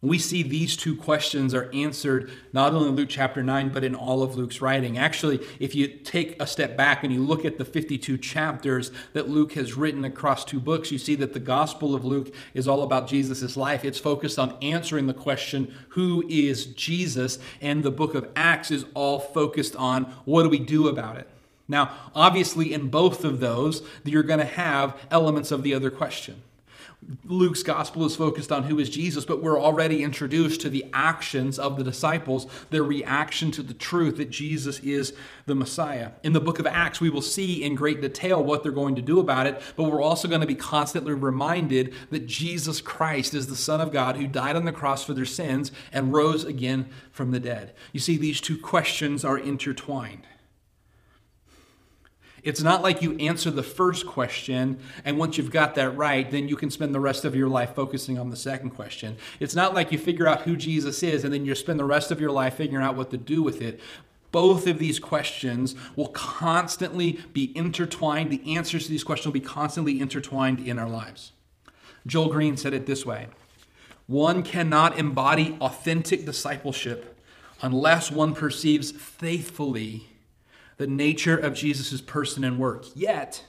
We 0.00 0.20
see 0.20 0.44
these 0.44 0.76
two 0.76 0.94
questions 0.94 1.52
are 1.54 1.68
answered 1.72 2.30
not 2.52 2.72
only 2.72 2.90
in 2.90 2.94
Luke 2.94 3.08
chapter 3.08 3.42
9, 3.42 3.70
but 3.70 3.82
in 3.82 3.96
all 3.96 4.22
of 4.22 4.36
Luke's 4.36 4.60
writing. 4.60 4.96
Actually, 4.96 5.44
if 5.58 5.74
you 5.74 5.88
take 5.88 6.40
a 6.40 6.46
step 6.46 6.76
back 6.76 7.02
and 7.02 7.12
you 7.12 7.20
look 7.20 7.44
at 7.44 7.58
the 7.58 7.64
52 7.64 8.16
chapters 8.18 8.92
that 9.12 9.28
Luke 9.28 9.54
has 9.54 9.74
written 9.74 10.04
across 10.04 10.44
two 10.44 10.60
books, 10.60 10.92
you 10.92 10.98
see 10.98 11.16
that 11.16 11.32
the 11.32 11.40
Gospel 11.40 11.96
of 11.96 12.04
Luke 12.04 12.32
is 12.54 12.68
all 12.68 12.84
about 12.84 13.08
Jesus' 13.08 13.56
life. 13.56 13.84
It's 13.84 13.98
focused 13.98 14.38
on 14.38 14.56
answering 14.62 15.08
the 15.08 15.14
question, 15.14 15.74
Who 15.90 16.24
is 16.28 16.66
Jesus? 16.66 17.40
And 17.60 17.82
the 17.82 17.90
book 17.90 18.14
of 18.14 18.28
Acts 18.36 18.70
is 18.70 18.84
all 18.94 19.18
focused 19.18 19.74
on 19.74 20.04
what 20.24 20.44
do 20.44 20.48
we 20.48 20.60
do 20.60 20.86
about 20.86 21.16
it? 21.16 21.28
Now, 21.66 21.90
obviously, 22.14 22.72
in 22.72 22.88
both 22.88 23.24
of 23.24 23.40
those, 23.40 23.82
you're 24.04 24.22
going 24.22 24.38
to 24.38 24.46
have 24.46 24.96
elements 25.10 25.50
of 25.50 25.64
the 25.64 25.74
other 25.74 25.90
question. 25.90 26.42
Luke's 27.24 27.62
gospel 27.62 28.04
is 28.04 28.16
focused 28.16 28.50
on 28.50 28.64
who 28.64 28.78
is 28.78 28.90
Jesus, 28.90 29.24
but 29.24 29.40
we're 29.40 29.60
already 29.60 30.02
introduced 30.02 30.60
to 30.60 30.68
the 30.68 30.84
actions 30.92 31.58
of 31.58 31.76
the 31.76 31.84
disciples, 31.84 32.46
their 32.70 32.82
reaction 32.82 33.50
to 33.52 33.62
the 33.62 33.72
truth 33.72 34.16
that 34.16 34.30
Jesus 34.30 34.80
is 34.80 35.14
the 35.46 35.54
Messiah. 35.54 36.10
In 36.24 36.32
the 36.32 36.40
book 36.40 36.58
of 36.58 36.66
Acts, 36.66 37.00
we 37.00 37.08
will 37.08 37.22
see 37.22 37.62
in 37.62 37.76
great 37.76 38.00
detail 38.00 38.42
what 38.42 38.62
they're 38.62 38.72
going 38.72 38.96
to 38.96 39.02
do 39.02 39.20
about 39.20 39.46
it, 39.46 39.62
but 39.76 39.84
we're 39.84 40.02
also 40.02 40.26
going 40.26 40.40
to 40.40 40.46
be 40.46 40.56
constantly 40.56 41.14
reminded 41.14 41.94
that 42.10 42.26
Jesus 42.26 42.80
Christ 42.80 43.32
is 43.32 43.46
the 43.46 43.56
Son 43.56 43.80
of 43.80 43.92
God 43.92 44.16
who 44.16 44.26
died 44.26 44.56
on 44.56 44.64
the 44.64 44.72
cross 44.72 45.04
for 45.04 45.14
their 45.14 45.24
sins 45.24 45.70
and 45.92 46.12
rose 46.12 46.44
again 46.44 46.88
from 47.12 47.30
the 47.30 47.40
dead. 47.40 47.74
You 47.92 48.00
see, 48.00 48.16
these 48.16 48.40
two 48.40 48.58
questions 48.58 49.24
are 49.24 49.38
intertwined. 49.38 50.26
It's 52.48 52.62
not 52.62 52.82
like 52.82 53.02
you 53.02 53.14
answer 53.18 53.50
the 53.50 53.62
first 53.62 54.06
question, 54.06 54.78
and 55.04 55.18
once 55.18 55.36
you've 55.36 55.50
got 55.50 55.74
that 55.74 55.90
right, 55.90 56.30
then 56.30 56.48
you 56.48 56.56
can 56.56 56.70
spend 56.70 56.94
the 56.94 56.98
rest 56.98 57.26
of 57.26 57.36
your 57.36 57.46
life 57.46 57.74
focusing 57.74 58.18
on 58.18 58.30
the 58.30 58.38
second 58.38 58.70
question. 58.70 59.18
It's 59.38 59.54
not 59.54 59.74
like 59.74 59.92
you 59.92 59.98
figure 59.98 60.26
out 60.26 60.42
who 60.42 60.56
Jesus 60.56 61.02
is, 61.02 61.24
and 61.24 61.34
then 61.34 61.44
you 61.44 61.54
spend 61.54 61.78
the 61.78 61.84
rest 61.84 62.10
of 62.10 62.22
your 62.22 62.30
life 62.30 62.54
figuring 62.54 62.82
out 62.82 62.96
what 62.96 63.10
to 63.10 63.18
do 63.18 63.42
with 63.42 63.60
it. 63.60 63.78
Both 64.32 64.66
of 64.66 64.78
these 64.78 64.98
questions 64.98 65.74
will 65.94 66.08
constantly 66.08 67.20
be 67.34 67.54
intertwined. 67.54 68.30
The 68.30 68.56
answers 68.56 68.84
to 68.84 68.90
these 68.90 69.04
questions 69.04 69.26
will 69.26 69.32
be 69.34 69.40
constantly 69.40 70.00
intertwined 70.00 70.66
in 70.66 70.78
our 70.78 70.88
lives. 70.88 71.32
Joel 72.06 72.30
Green 72.30 72.56
said 72.56 72.72
it 72.72 72.86
this 72.86 73.04
way 73.04 73.26
One 74.06 74.42
cannot 74.42 74.98
embody 74.98 75.58
authentic 75.60 76.24
discipleship 76.24 77.14
unless 77.60 78.10
one 78.10 78.34
perceives 78.34 78.90
faithfully 78.90 80.06
the 80.78 80.86
nature 80.86 81.36
of 81.36 81.54
Jesus' 81.54 82.00
person 82.00 82.42
and 82.44 82.58
work. 82.58 82.86
Yet, 82.94 83.44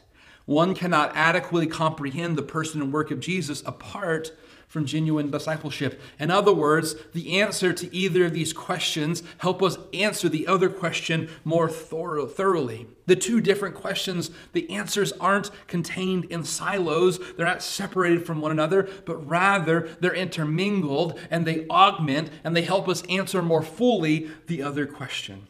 one 0.46 0.74
cannot 0.74 1.12
adequately 1.16 1.68
comprehend 1.68 2.38
the 2.38 2.44
person 2.44 2.82
and 2.82 2.92
work 2.92 3.12
of 3.12 3.20
Jesus 3.20 3.62
apart 3.66 4.32
from 4.70 4.86
genuine 4.86 5.32
discipleship. 5.32 6.00
In 6.20 6.30
other 6.30 6.54
words, 6.54 6.96
the 7.14 7.42
answer 7.42 7.74
to 7.74 7.94
either 7.94 8.26
of 8.26 8.34
these 8.34 8.54
questions 8.54 9.24
help 9.40 9.64
us 9.64 9.78
answer 9.94 10.30
the 10.30 10.48
other 10.48 10.70
question 10.70 11.30
more 11.44 11.68
thorough, 11.68 12.28
thoroughly. 12.28 12.88
The 13.08 13.16
two 13.16 13.42
different 13.42 13.74
questions, 13.76 14.30
the 14.54 14.70
answers 14.70 15.12
aren't 15.14 15.50
contained 15.68 16.26
in 16.26 16.44
silos. 16.44 17.20
They're 17.36 17.48
not 17.48 17.64
separated 17.64 18.26
from 18.28 18.42
one 18.42 18.52
another, 18.52 18.88
but 19.06 19.28
rather 19.28 19.90
they're 20.00 20.14
intermingled 20.14 21.20
and 21.32 21.46
they 21.46 21.68
augment 21.68 22.30
and 22.44 22.56
they 22.56 22.62
help 22.62 22.88
us 22.88 23.04
answer 23.10 23.42
more 23.42 23.64
fully 23.64 24.30
the 24.46 24.62
other 24.62 24.86
question. 24.86 25.48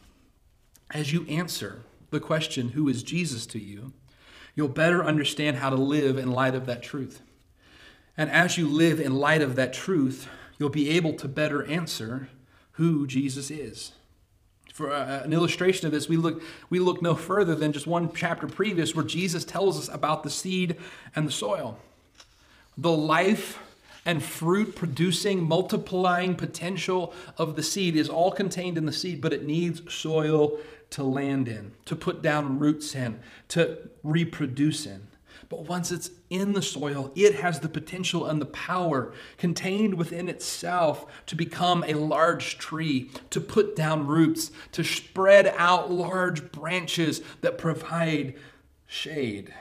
As 0.92 1.12
you 1.12 1.26
answer 1.28 1.82
the 2.10 2.20
question, 2.20 2.70
Who 2.70 2.88
is 2.88 3.02
Jesus 3.02 3.46
to 3.46 3.58
you? 3.58 3.92
you'll 4.54 4.68
better 4.68 5.04
understand 5.04 5.56
how 5.56 5.70
to 5.70 5.76
live 5.76 6.18
in 6.18 6.30
light 6.30 6.54
of 6.54 6.66
that 6.66 6.82
truth. 6.82 7.22
And 8.16 8.30
as 8.30 8.58
you 8.58 8.68
live 8.68 9.00
in 9.00 9.14
light 9.14 9.42
of 9.42 9.56
that 9.56 9.72
truth, 9.72 10.28
you'll 10.58 10.68
be 10.68 10.90
able 10.90 11.14
to 11.14 11.28
better 11.28 11.64
answer 11.64 12.28
who 12.72 13.06
Jesus 13.06 13.50
is. 13.50 13.92
For 14.74 14.92
uh, 14.92 15.22
an 15.24 15.32
illustration 15.32 15.86
of 15.86 15.92
this, 15.92 16.08
we 16.08 16.16
look, 16.16 16.42
we 16.68 16.78
look 16.78 17.02
no 17.02 17.14
further 17.14 17.54
than 17.54 17.72
just 17.72 17.86
one 17.86 18.12
chapter 18.14 18.46
previous 18.46 18.94
where 18.94 19.04
Jesus 19.04 19.44
tells 19.44 19.78
us 19.78 19.94
about 19.94 20.22
the 20.22 20.30
seed 20.30 20.76
and 21.14 21.26
the 21.26 21.32
soil. 21.32 21.78
The 22.76 22.92
life 22.92 23.58
and 24.04 24.22
fruit 24.22 24.74
producing, 24.74 25.42
multiplying 25.42 26.34
potential 26.34 27.12
of 27.36 27.56
the 27.56 27.62
seed 27.62 27.96
is 27.96 28.08
all 28.08 28.30
contained 28.30 28.78
in 28.78 28.86
the 28.86 28.92
seed, 28.92 29.20
but 29.20 29.32
it 29.32 29.46
needs 29.46 29.82
soil 29.92 30.58
to 30.90 31.02
land 31.04 31.48
in, 31.48 31.72
to 31.84 31.94
put 31.94 32.22
down 32.22 32.58
roots 32.58 32.94
in, 32.94 33.20
to 33.48 33.78
reproduce 34.02 34.86
in. 34.86 35.06
But 35.48 35.66
once 35.66 35.90
it's 35.90 36.10
in 36.30 36.52
the 36.52 36.62
soil, 36.62 37.10
it 37.16 37.34
has 37.34 37.58
the 37.58 37.68
potential 37.68 38.26
and 38.26 38.40
the 38.40 38.46
power 38.46 39.12
contained 39.36 39.94
within 39.94 40.28
itself 40.28 41.06
to 41.26 41.34
become 41.34 41.84
a 41.86 41.94
large 41.94 42.56
tree, 42.56 43.10
to 43.30 43.40
put 43.40 43.74
down 43.74 44.06
roots, 44.06 44.52
to 44.72 44.84
spread 44.84 45.52
out 45.58 45.90
large 45.90 46.52
branches 46.52 47.20
that 47.40 47.58
provide 47.58 48.34
shade. 48.86 49.52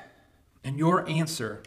And 0.63 0.77
your 0.77 1.09
answer 1.09 1.63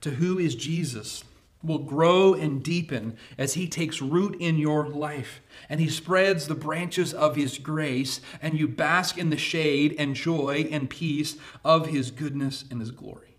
to 0.00 0.10
who 0.12 0.38
is 0.38 0.54
Jesus 0.54 1.24
will 1.62 1.78
grow 1.78 2.34
and 2.34 2.62
deepen 2.62 3.16
as 3.36 3.54
he 3.54 3.66
takes 3.66 4.00
root 4.00 4.36
in 4.38 4.58
your 4.58 4.88
life 4.88 5.40
and 5.68 5.80
he 5.80 5.88
spreads 5.88 6.46
the 6.46 6.54
branches 6.54 7.12
of 7.12 7.34
his 7.34 7.58
grace 7.58 8.20
and 8.40 8.58
you 8.58 8.68
bask 8.68 9.18
in 9.18 9.30
the 9.30 9.36
shade 9.36 9.94
and 9.98 10.14
joy 10.14 10.68
and 10.70 10.88
peace 10.88 11.36
of 11.64 11.88
his 11.88 12.10
goodness 12.10 12.64
and 12.70 12.80
his 12.80 12.90
glory. 12.90 13.34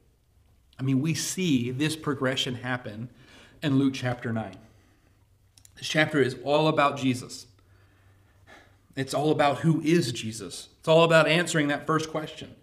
I 0.78 0.84
mean, 0.84 1.02
we 1.02 1.14
see 1.14 1.72
this 1.72 1.96
progression 1.96 2.56
happen 2.56 3.10
in 3.62 3.78
Luke 3.78 3.94
chapter 3.94 4.32
9. 4.34 4.56
This 5.78 5.88
chapter 5.88 6.22
is 6.22 6.36
all 6.44 6.68
about 6.68 6.98
Jesus. 6.98 7.48
It's 8.96 9.14
all 9.14 9.32
about 9.32 9.60
who 9.60 9.82
is 9.82 10.12
Jesus. 10.12 10.68
It's 10.80 10.88
all 10.88 11.04
about 11.06 11.28
answering 11.28 11.70
that 11.70 11.88
first 11.88 12.10
question. 12.10 12.54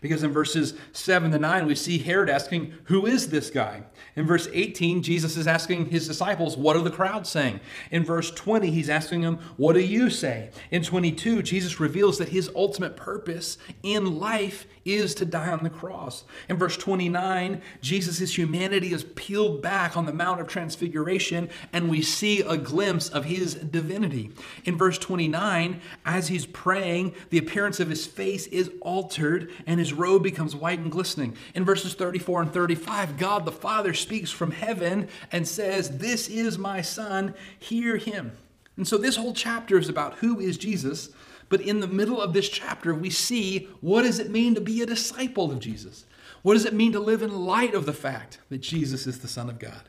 Because 0.00 0.22
in 0.22 0.32
verses 0.32 0.74
7 0.92 1.30
to 1.30 1.38
9, 1.38 1.66
we 1.66 1.74
see 1.74 1.98
Herod 1.98 2.30
asking, 2.30 2.74
Who 2.84 3.06
is 3.06 3.28
this 3.28 3.50
guy? 3.50 3.82
In 4.14 4.26
verse 4.26 4.48
18, 4.52 5.02
Jesus 5.02 5.36
is 5.36 5.46
asking 5.46 5.86
his 5.86 6.06
disciples, 6.06 6.56
What 6.56 6.76
are 6.76 6.82
the 6.82 6.90
crowds 6.90 7.30
saying? 7.30 7.60
In 7.90 8.04
verse 8.04 8.30
20, 8.30 8.70
he's 8.70 8.90
asking 8.90 9.22
them, 9.22 9.38
What 9.56 9.74
do 9.74 9.80
you 9.80 10.10
say? 10.10 10.50
In 10.70 10.82
22, 10.82 11.42
Jesus 11.42 11.80
reveals 11.80 12.18
that 12.18 12.30
his 12.30 12.50
ultimate 12.54 12.96
purpose 12.96 13.58
in 13.82 14.18
life 14.18 14.66
is 14.84 15.14
to 15.16 15.24
die 15.24 15.50
on 15.50 15.64
the 15.64 15.70
cross. 15.70 16.24
In 16.48 16.56
verse 16.56 16.76
29, 16.76 17.60
Jesus' 17.80 18.38
humanity 18.38 18.92
is 18.92 19.04
peeled 19.16 19.60
back 19.60 19.96
on 19.96 20.06
the 20.06 20.12
Mount 20.12 20.40
of 20.40 20.46
Transfiguration, 20.46 21.48
and 21.72 21.90
we 21.90 22.02
see 22.02 22.40
a 22.40 22.56
glimpse 22.56 23.08
of 23.08 23.24
his 23.24 23.54
divinity. 23.54 24.32
In 24.64 24.78
verse 24.78 24.98
29, 24.98 25.80
as 26.04 26.28
he's 26.28 26.46
praying, 26.46 27.14
the 27.30 27.38
appearance 27.38 27.80
of 27.80 27.90
his 27.90 28.06
face 28.06 28.46
is 28.46 28.70
altered, 28.80 29.50
and 29.66 29.80
his 29.80 29.85
robe 29.92 30.22
becomes 30.22 30.56
white 30.56 30.78
and 30.78 30.90
glistening. 30.90 31.36
In 31.54 31.64
verses 31.64 31.94
34 31.94 32.42
and 32.42 32.52
35, 32.52 33.16
God 33.18 33.44
the 33.44 33.52
Father 33.52 33.94
speaks 33.94 34.30
from 34.30 34.50
heaven 34.50 35.08
and 35.32 35.46
says, 35.46 35.98
This 35.98 36.28
is 36.28 36.58
my 36.58 36.82
Son, 36.82 37.34
hear 37.58 37.96
him. 37.96 38.32
And 38.76 38.86
so 38.86 38.98
this 38.98 39.16
whole 39.16 39.32
chapter 39.32 39.78
is 39.78 39.88
about 39.88 40.14
who 40.16 40.38
is 40.38 40.58
Jesus 40.58 41.10
but 41.48 41.60
in 41.60 41.80
the 41.80 41.86
middle 41.86 42.20
of 42.20 42.32
this 42.32 42.48
chapter, 42.48 42.94
we 42.94 43.10
see 43.10 43.68
what 43.80 44.02
does 44.02 44.18
it 44.18 44.30
mean 44.30 44.54
to 44.54 44.60
be 44.60 44.82
a 44.82 44.86
disciple 44.86 45.52
of 45.52 45.60
Jesus? 45.60 46.04
What 46.42 46.54
does 46.54 46.64
it 46.64 46.74
mean 46.74 46.92
to 46.92 47.00
live 47.00 47.22
in 47.22 47.44
light 47.44 47.74
of 47.74 47.86
the 47.86 47.92
fact 47.92 48.38
that 48.50 48.58
Jesus 48.58 49.06
is 49.06 49.20
the 49.20 49.28
Son 49.28 49.48
of 49.48 49.58
God? 49.58 49.88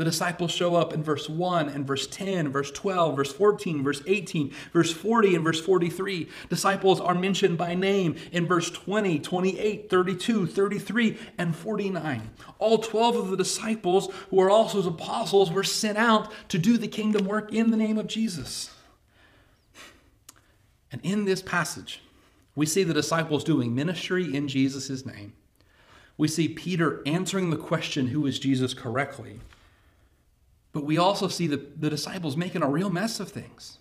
The 0.00 0.06
disciples 0.06 0.50
show 0.50 0.76
up 0.76 0.94
in 0.94 1.02
verse 1.02 1.28
1 1.28 1.68
and 1.68 1.86
verse 1.86 2.06
10, 2.06 2.50
verse 2.50 2.70
12, 2.70 3.16
verse 3.16 3.32
14, 3.34 3.84
verse 3.84 4.00
18, 4.06 4.50
verse 4.72 4.94
40, 4.94 5.34
and 5.34 5.44
verse 5.44 5.60
43. 5.60 6.26
Disciples 6.48 7.02
are 7.02 7.14
mentioned 7.14 7.58
by 7.58 7.74
name 7.74 8.16
in 8.32 8.46
verse 8.46 8.70
20, 8.70 9.18
28, 9.18 9.90
32, 9.90 10.46
33, 10.46 11.18
and 11.36 11.54
49. 11.54 12.30
All 12.58 12.78
12 12.78 13.16
of 13.16 13.28
the 13.28 13.36
disciples, 13.36 14.10
who 14.30 14.40
are 14.40 14.48
also 14.48 14.82
apostles, 14.88 15.50
were 15.52 15.62
sent 15.62 15.98
out 15.98 16.32
to 16.48 16.56
do 16.56 16.78
the 16.78 16.88
kingdom 16.88 17.26
work 17.26 17.52
in 17.52 17.70
the 17.70 17.76
name 17.76 17.98
of 17.98 18.06
Jesus. 18.06 18.70
And 20.90 21.02
in 21.04 21.26
this 21.26 21.42
passage, 21.42 22.00
we 22.54 22.64
see 22.64 22.84
the 22.84 22.94
disciples 22.94 23.44
doing 23.44 23.74
ministry 23.74 24.34
in 24.34 24.48
Jesus' 24.48 25.04
name. 25.04 25.34
We 26.16 26.26
see 26.26 26.48
Peter 26.48 27.02
answering 27.04 27.50
the 27.50 27.58
question, 27.58 28.06
Who 28.06 28.24
is 28.24 28.38
Jesus, 28.38 28.72
correctly. 28.72 29.40
But 30.72 30.84
we 30.84 30.98
also 30.98 31.28
see 31.28 31.46
the, 31.46 31.56
the 31.56 31.90
disciples 31.90 32.36
making 32.36 32.62
a 32.62 32.68
real 32.68 32.90
mess 32.90 33.20
of 33.20 33.30
things. 33.30 33.78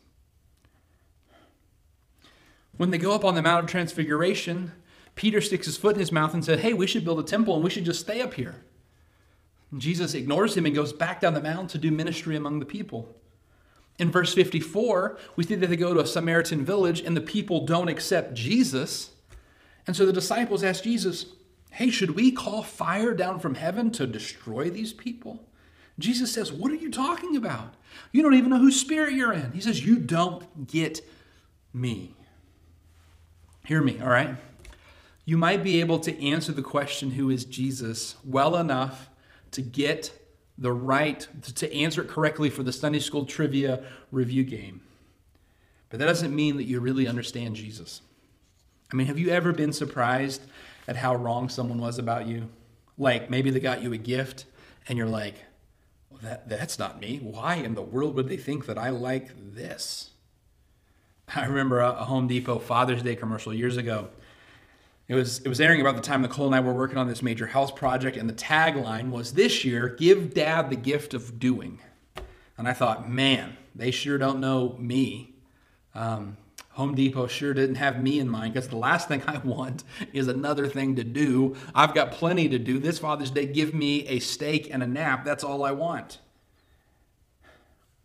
When 2.78 2.92
they 2.92 2.98
go 2.98 3.14
up 3.14 3.26
on 3.26 3.36
the 3.36 3.42
Mount 3.42 3.66
of 3.66 3.70
Transfiguration, 3.70 4.72
Peter 5.16 5.42
sticks 5.42 5.66
his 5.66 5.78
foot 5.78 5.96
in 5.96 6.00
his 6.00 6.12
mouth 6.12 6.34
and 6.34 6.44
said, 6.44 6.62
Hey, 6.62 6.74
we 6.74 6.88
should 6.88 7.04
build 7.04 7.20
a 7.20 7.24
temple 7.24 7.56
and 7.56 7.64
we 7.64 7.70
should 7.70 7.86
just 7.86 8.00
stay 8.00 8.22
up 8.22 8.36
here. 8.36 8.64
And 9.72 9.82
Jesus 9.82 10.14
ignores 10.14 10.56
him 10.56 10.66
and 10.66 10.74
goes 10.74 10.94
back 10.94 11.22
down 11.22 11.34
the 11.34 11.42
mountain 11.42 11.68
to 11.68 11.78
do 11.78 11.92
ministry 11.92 12.36
among 12.36 12.60
the 12.60 12.66
people. 12.66 13.16
In 14.00 14.12
verse 14.12 14.34
54, 14.34 15.20
we 15.36 15.44
see 15.44 15.56
that 15.56 15.68
they 15.68 15.76
go 15.76 15.94
to 15.94 16.00
a 16.00 16.08
Samaritan 16.08 16.64
village 16.64 17.02
and 17.02 17.18
the 17.18 17.22
people 17.22 17.66
don't 17.66 17.90
accept 17.90 18.34
Jesus. 18.34 19.12
And 19.86 19.96
so 19.96 20.06
the 20.06 20.14
disciples 20.14 20.64
ask 20.64 20.84
Jesus, 20.84 21.26
Hey, 21.72 21.90
should 21.90 22.16
we 22.16 22.32
call 22.32 22.64
fire 22.64 23.14
down 23.14 23.40
from 23.40 23.56
heaven 23.56 23.92
to 23.92 24.08
destroy 24.08 24.70
these 24.70 24.94
people? 24.94 25.46
Jesus 26.00 26.34
says, 26.34 26.52
What 26.52 26.72
are 26.72 26.76
you 26.76 26.90
talking 26.90 27.36
about? 27.36 27.76
You 28.12 28.24
don't 28.24 28.34
even 28.34 28.50
know 28.50 28.60
whose 28.60 28.80
spirit 28.80 29.14
you're 29.14 29.34
in. 29.34 29.52
He 29.52 29.62
says, 29.62 29.86
You 29.86 29.98
don't 29.98 30.68
get 30.68 31.02
me. 31.74 32.16
Hear 33.66 33.82
me, 33.82 34.00
all 34.02 34.10
right? 34.10 34.36
You 35.26 35.38
might 35.38 35.64
be 35.64 35.80
able 35.80 36.00
to 36.00 36.26
answer 36.26 36.52
the 36.52 36.64
question, 36.64 37.12
Who 37.12 37.30
is 37.30 37.46
Jesus, 37.46 38.16
well 38.24 38.56
enough 38.56 39.10
to 39.52 39.62
get 39.62 40.12
the 40.60 40.72
right 40.74 41.26
to 41.56 41.74
answer 41.74 42.02
it 42.02 42.10
correctly 42.10 42.50
for 42.50 42.64
the 42.64 42.74
Sunday 42.74 43.00
school 43.00 43.26
trivia 43.26 43.82
review 44.12 44.44
game. 44.44 44.82
But 45.90 46.00
that 46.00 46.06
doesn't 46.06 46.36
mean 46.36 46.58
that 46.58 46.66
you 46.66 46.82
really 46.82 47.08
understand 47.08 47.56
Jesus. 47.56 48.02
I 48.92 48.96
mean, 48.96 49.08
have 49.08 49.18
you 49.18 49.30
ever 49.30 49.54
been 49.54 49.72
surprised 49.72 50.42
at 50.88 50.98
how 50.98 51.16
wrong 51.16 51.48
someone 51.48 51.80
was 51.80 51.98
about 51.98 52.28
you? 52.28 52.50
Like 52.98 53.30
maybe 53.30 53.50
they 53.50 53.62
got 53.62 53.82
you 53.82 53.94
a 53.94 53.98
gift 53.98 54.46
and 54.88 54.98
you're 54.98 55.08
like, 55.08 55.36
that, 56.22 56.50
that's 56.50 56.80
not 56.80 57.00
me. 57.00 57.20
Why 57.22 57.56
in 57.56 57.76
the 57.76 57.82
world 57.82 58.16
would 58.16 58.28
they 58.28 58.38
think 58.38 58.66
that 58.66 58.78
I 58.78 58.90
like 58.90 59.32
this? 59.54 60.12
I 61.36 61.46
remember 61.46 61.80
a 61.80 61.92
Home 61.92 62.28
Depot 62.28 62.60
Father's 62.60 63.04
Day 63.04 63.16
commercial 63.16 63.54
years 63.54 63.78
ago 63.78 64.10
it 65.10 65.16
was, 65.16 65.40
it 65.40 65.50
was 65.50 65.60
airing 65.60 65.82
about 65.82 65.96
the 65.96 66.04
time 66.04 66.22
Nicole 66.22 66.46
and 66.46 66.56
I 66.56 66.60
were 66.60 66.72
working 66.72 67.00
on 67.00 67.08
this 67.08 67.24
major 67.24 67.48
house 67.48 67.72
project, 67.72 68.16
and 68.16 68.30
the 68.30 68.34
tagline 68.34 69.10
was 69.10 69.34
this 69.34 69.66
year, 69.66 69.90
give 69.90 70.36
dad 70.36 70.70
the 70.70 70.76
gift 70.76 71.16
of 71.16 71.40
doing. 71.40 71.80
And 72.60 72.68
I 72.68 72.74
thought, 72.74 73.10
man, 73.10 73.58
they 73.74 73.90
sure 73.90 74.20
don't 74.20 74.40
know 74.40 74.76
me. 74.78 75.34
Um, 75.96 76.38
Home 76.80 76.96
Depot 76.96 77.28
sure 77.28 77.54
didn't 77.54 77.76
have 77.76 78.02
me 78.02 78.22
in 78.22 78.30
mind 78.30 78.54
because 78.54 78.70
the 78.70 78.78
last 78.78 79.10
thing 79.10 79.22
I 79.28 79.38
want 79.40 79.84
is 80.14 80.30
another 80.30 80.66
thing 80.66 80.96
to 80.96 81.04
do. 81.04 81.58
I've 81.76 81.94
got 81.94 82.14
plenty 82.14 82.48
to 82.48 82.58
do. 82.58 82.80
This 82.80 83.00
Father's 83.00 83.32
Day, 83.32 83.48
give 83.48 83.74
me 83.74 84.08
a 84.08 84.20
steak 84.20 84.70
and 84.72 84.82
a 84.82 84.88
nap. 84.88 85.26
That's 85.26 85.44
all 85.44 85.66
I 85.66 85.74
want. 85.74 86.20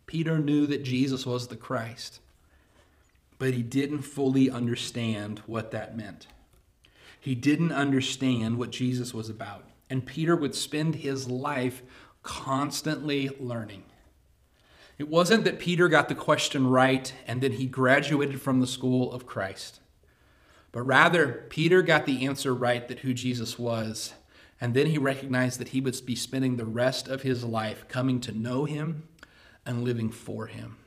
Peter 0.07 0.39
knew 0.39 0.67
that 0.67 0.83
Jesus 0.83 1.25
was 1.25 1.47
the 1.47 1.55
Christ, 1.55 2.19
but 3.39 3.53
he 3.53 3.63
didn't 3.63 4.01
fully 4.01 4.49
understand 4.49 5.39
what 5.45 5.71
that 5.71 5.95
meant. 5.95 6.27
He 7.17 7.33
didn't 7.33 7.71
understand 7.71 8.57
what 8.57 8.71
Jesus 8.71 9.13
was 9.13 9.29
about. 9.29 9.63
And 9.89 10.05
Peter 10.05 10.35
would 10.35 10.53
spend 10.53 10.95
his 10.95 11.29
life 11.29 11.81
constantly 12.23 13.29
learning. 13.39 13.83
It 14.97 15.09
wasn't 15.09 15.43
that 15.43 15.59
Peter 15.59 15.87
got 15.87 16.09
the 16.09 16.15
question 16.15 16.67
right 16.67 17.13
and 17.27 17.41
then 17.41 17.53
he 17.53 17.65
graduated 17.65 18.41
from 18.41 18.59
the 18.59 18.67
school 18.67 19.11
of 19.11 19.25
Christ, 19.25 19.79
but 20.71 20.81
rather, 20.83 21.45
Peter 21.49 21.81
got 21.81 22.05
the 22.05 22.25
answer 22.25 22.53
right 22.53 22.85
that 22.87 22.99
who 22.99 23.13
Jesus 23.13 23.57
was. 23.57 24.13
And 24.59 24.73
then 24.73 24.87
he 24.87 24.97
recognized 24.97 25.59
that 25.59 25.69
he 25.69 25.81
would 25.81 26.05
be 26.05 26.15
spending 26.15 26.57
the 26.57 26.65
rest 26.65 27.07
of 27.07 27.21
his 27.21 27.43
life 27.43 27.87
coming 27.87 28.19
to 28.21 28.31
know 28.31 28.65
him 28.65 29.07
and 29.65 29.83
living 29.83 30.09
for 30.09 30.47
him. 30.47 30.77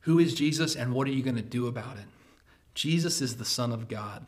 Who 0.00 0.18
is 0.18 0.34
Jesus 0.34 0.76
and 0.76 0.92
what 0.92 1.08
are 1.08 1.12
you 1.12 1.22
going 1.22 1.36
to 1.36 1.42
do 1.42 1.66
about 1.66 1.96
it? 1.96 2.04
Jesus 2.74 3.22
is 3.22 3.36
the 3.36 3.44
Son 3.44 3.72
of 3.72 3.88
God. 3.88 4.26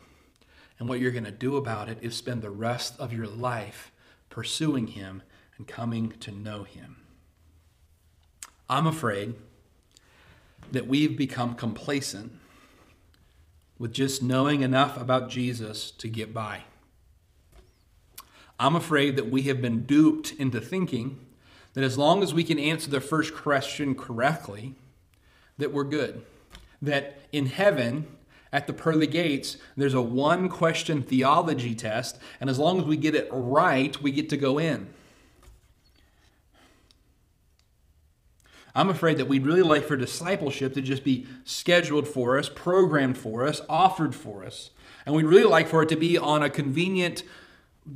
And 0.78 0.88
what 0.88 1.00
you're 1.00 1.10
going 1.10 1.24
to 1.24 1.30
do 1.30 1.56
about 1.56 1.88
it 1.88 1.98
is 2.00 2.16
spend 2.16 2.40
the 2.40 2.50
rest 2.50 2.98
of 2.98 3.12
your 3.12 3.26
life 3.26 3.92
pursuing 4.30 4.88
Him 4.88 5.22
and 5.56 5.66
coming 5.66 6.12
to 6.20 6.30
know 6.30 6.62
Him. 6.64 6.95
I'm 8.68 8.86
afraid 8.86 9.34
that 10.72 10.86
we've 10.86 11.16
become 11.16 11.54
complacent 11.54 12.32
with 13.78 13.92
just 13.92 14.22
knowing 14.22 14.62
enough 14.62 15.00
about 15.00 15.28
Jesus 15.28 15.90
to 15.92 16.08
get 16.08 16.34
by. 16.34 16.62
I'm 18.58 18.74
afraid 18.74 19.16
that 19.16 19.30
we 19.30 19.42
have 19.42 19.60
been 19.60 19.82
duped 19.82 20.32
into 20.32 20.60
thinking 20.60 21.18
that 21.74 21.84
as 21.84 21.98
long 21.98 22.22
as 22.22 22.32
we 22.32 22.42
can 22.42 22.58
answer 22.58 22.90
the 22.90 23.02
first 23.02 23.34
question 23.34 23.94
correctly, 23.94 24.74
that 25.58 25.72
we're 25.72 25.84
good. 25.84 26.22
That 26.80 27.20
in 27.32 27.46
heaven, 27.46 28.06
at 28.52 28.66
the 28.66 28.72
pearly 28.72 29.06
gates, 29.06 29.58
there's 29.76 29.94
a 29.94 30.00
one 30.00 30.48
question 30.48 31.02
theology 31.02 31.74
test, 31.74 32.18
and 32.40 32.48
as 32.48 32.58
long 32.58 32.80
as 32.80 32.86
we 32.86 32.96
get 32.96 33.14
it 33.14 33.28
right, 33.30 34.00
we 34.00 34.10
get 34.10 34.30
to 34.30 34.36
go 34.36 34.58
in. 34.58 34.88
I'm 38.76 38.90
afraid 38.90 39.16
that 39.16 39.26
we'd 39.26 39.46
really 39.46 39.62
like 39.62 39.84
for 39.84 39.96
discipleship 39.96 40.74
to 40.74 40.82
just 40.82 41.02
be 41.02 41.26
scheduled 41.44 42.06
for 42.06 42.38
us, 42.38 42.50
programmed 42.54 43.16
for 43.16 43.46
us, 43.46 43.62
offered 43.70 44.14
for 44.14 44.44
us. 44.44 44.68
And 45.06 45.14
we'd 45.14 45.24
really 45.24 45.44
like 45.44 45.66
for 45.66 45.82
it 45.82 45.88
to 45.88 45.96
be 45.96 46.18
on 46.18 46.42
a 46.42 46.50
convenient 46.50 47.22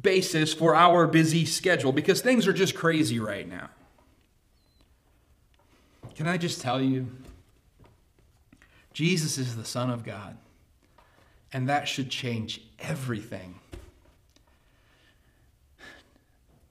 basis 0.01 0.55
for 0.55 0.75
our 0.75 1.07
busy 1.07 1.45
schedule 1.45 1.93
because 1.93 2.23
things 2.23 2.49
are 2.49 2.55
just 2.55 2.75
crazy 2.75 3.21
right 3.21 3.47
now. 3.47 3.69
Can 6.15 6.27
I 6.27 6.39
just 6.39 6.63
tell 6.63 6.81
you? 6.81 7.09
Jesus 8.95 9.37
is 9.37 9.57
the 9.57 9.67
Son 9.67 9.91
of 9.91 10.03
God, 10.03 10.39
and 11.53 11.69
that 11.69 11.89
should 11.89 12.09
change 12.09 12.63
everything. 12.79 13.57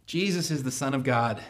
Jesus 0.08 0.50
is 0.50 0.64
the 0.64 0.72
Son 0.72 0.96
of 0.96 1.04
God, 1.04 1.44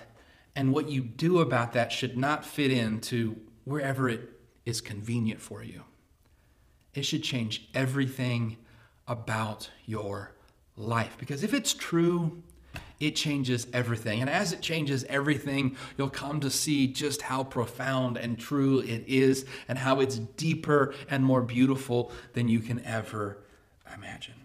and 0.60 0.74
what 0.74 0.90
you 0.90 1.00
do 1.00 1.40
about 1.40 1.72
that 1.72 1.90
should 1.90 2.18
not 2.18 2.44
fit 2.44 2.70
into 2.70 3.38
wherever 3.64 4.10
it 4.10 4.30
is 4.66 4.82
convenient 4.82 5.40
for 5.40 5.64
you. 5.64 5.84
It 6.94 7.04
should 7.04 7.24
change 7.24 7.70
everything 7.74 8.58
about 9.08 9.70
your 9.86 10.36
life. 10.76 11.16
Because 11.18 11.46
if 11.46 11.54
it's 11.54 11.74
true, 11.74 12.44
it 13.00 13.12
changes 13.16 13.68
everything. 13.72 14.20
And 14.20 14.30
as 14.30 14.52
it 14.52 14.60
changes 14.60 15.06
everything, 15.06 15.78
you'll 15.98 16.10
come 16.10 16.42
to 16.42 16.50
see 16.50 16.88
just 16.88 17.22
how 17.22 17.46
profound 17.46 18.18
and 18.18 18.38
true 18.38 18.80
it 18.80 19.06
is 19.08 19.46
and 19.70 19.78
how 19.78 20.02
it's 20.02 20.18
deeper 20.18 20.94
and 21.10 21.24
more 21.24 21.42
beautiful 21.42 22.12
than 22.34 22.50
you 22.50 22.60
can 22.60 22.84
ever 22.84 23.38
imagine. 23.96 24.36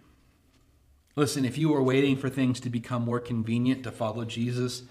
Listen, 1.17 1.43
if 1.43 1.57
you 1.57 1.73
are 1.73 1.83
waiting 1.83 2.15
for 2.15 2.29
things 2.29 2.61
to 2.61 2.69
become 2.69 3.03
more 3.03 3.19
convenient 3.19 3.83
to 3.83 3.91
follow 3.91 4.23
Jesus, 4.23 4.83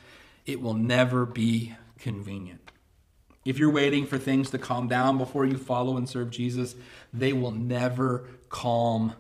it 0.47 0.61
will 0.61 0.75
never 0.75 1.25
be 1.27 1.75
convenient. 1.99 2.71
If 3.45 3.59
you're 3.59 3.71
waiting 3.71 4.07
for 4.07 4.19
things 4.19 4.51
to 4.51 4.59
calm 4.59 4.89
down 4.89 5.19
before 5.19 5.45
you 5.45 5.59
follow 5.59 5.97
and 5.97 6.09
serve 6.09 6.31
Jesus, 6.31 6.75
they 7.13 7.33
will 7.33 7.51
never 7.51 8.27
calm 8.49 9.15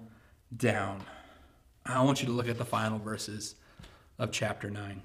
down. 0.54 1.02
I 1.84 2.02
want 2.02 2.22
you 2.22 2.26
to 2.26 2.32
look 2.32 2.48
at 2.48 2.56
the 2.56 2.64
final 2.64 2.98
verses 2.98 3.54
of 4.18 4.32
chapter 4.32 4.70
9. 4.70 5.02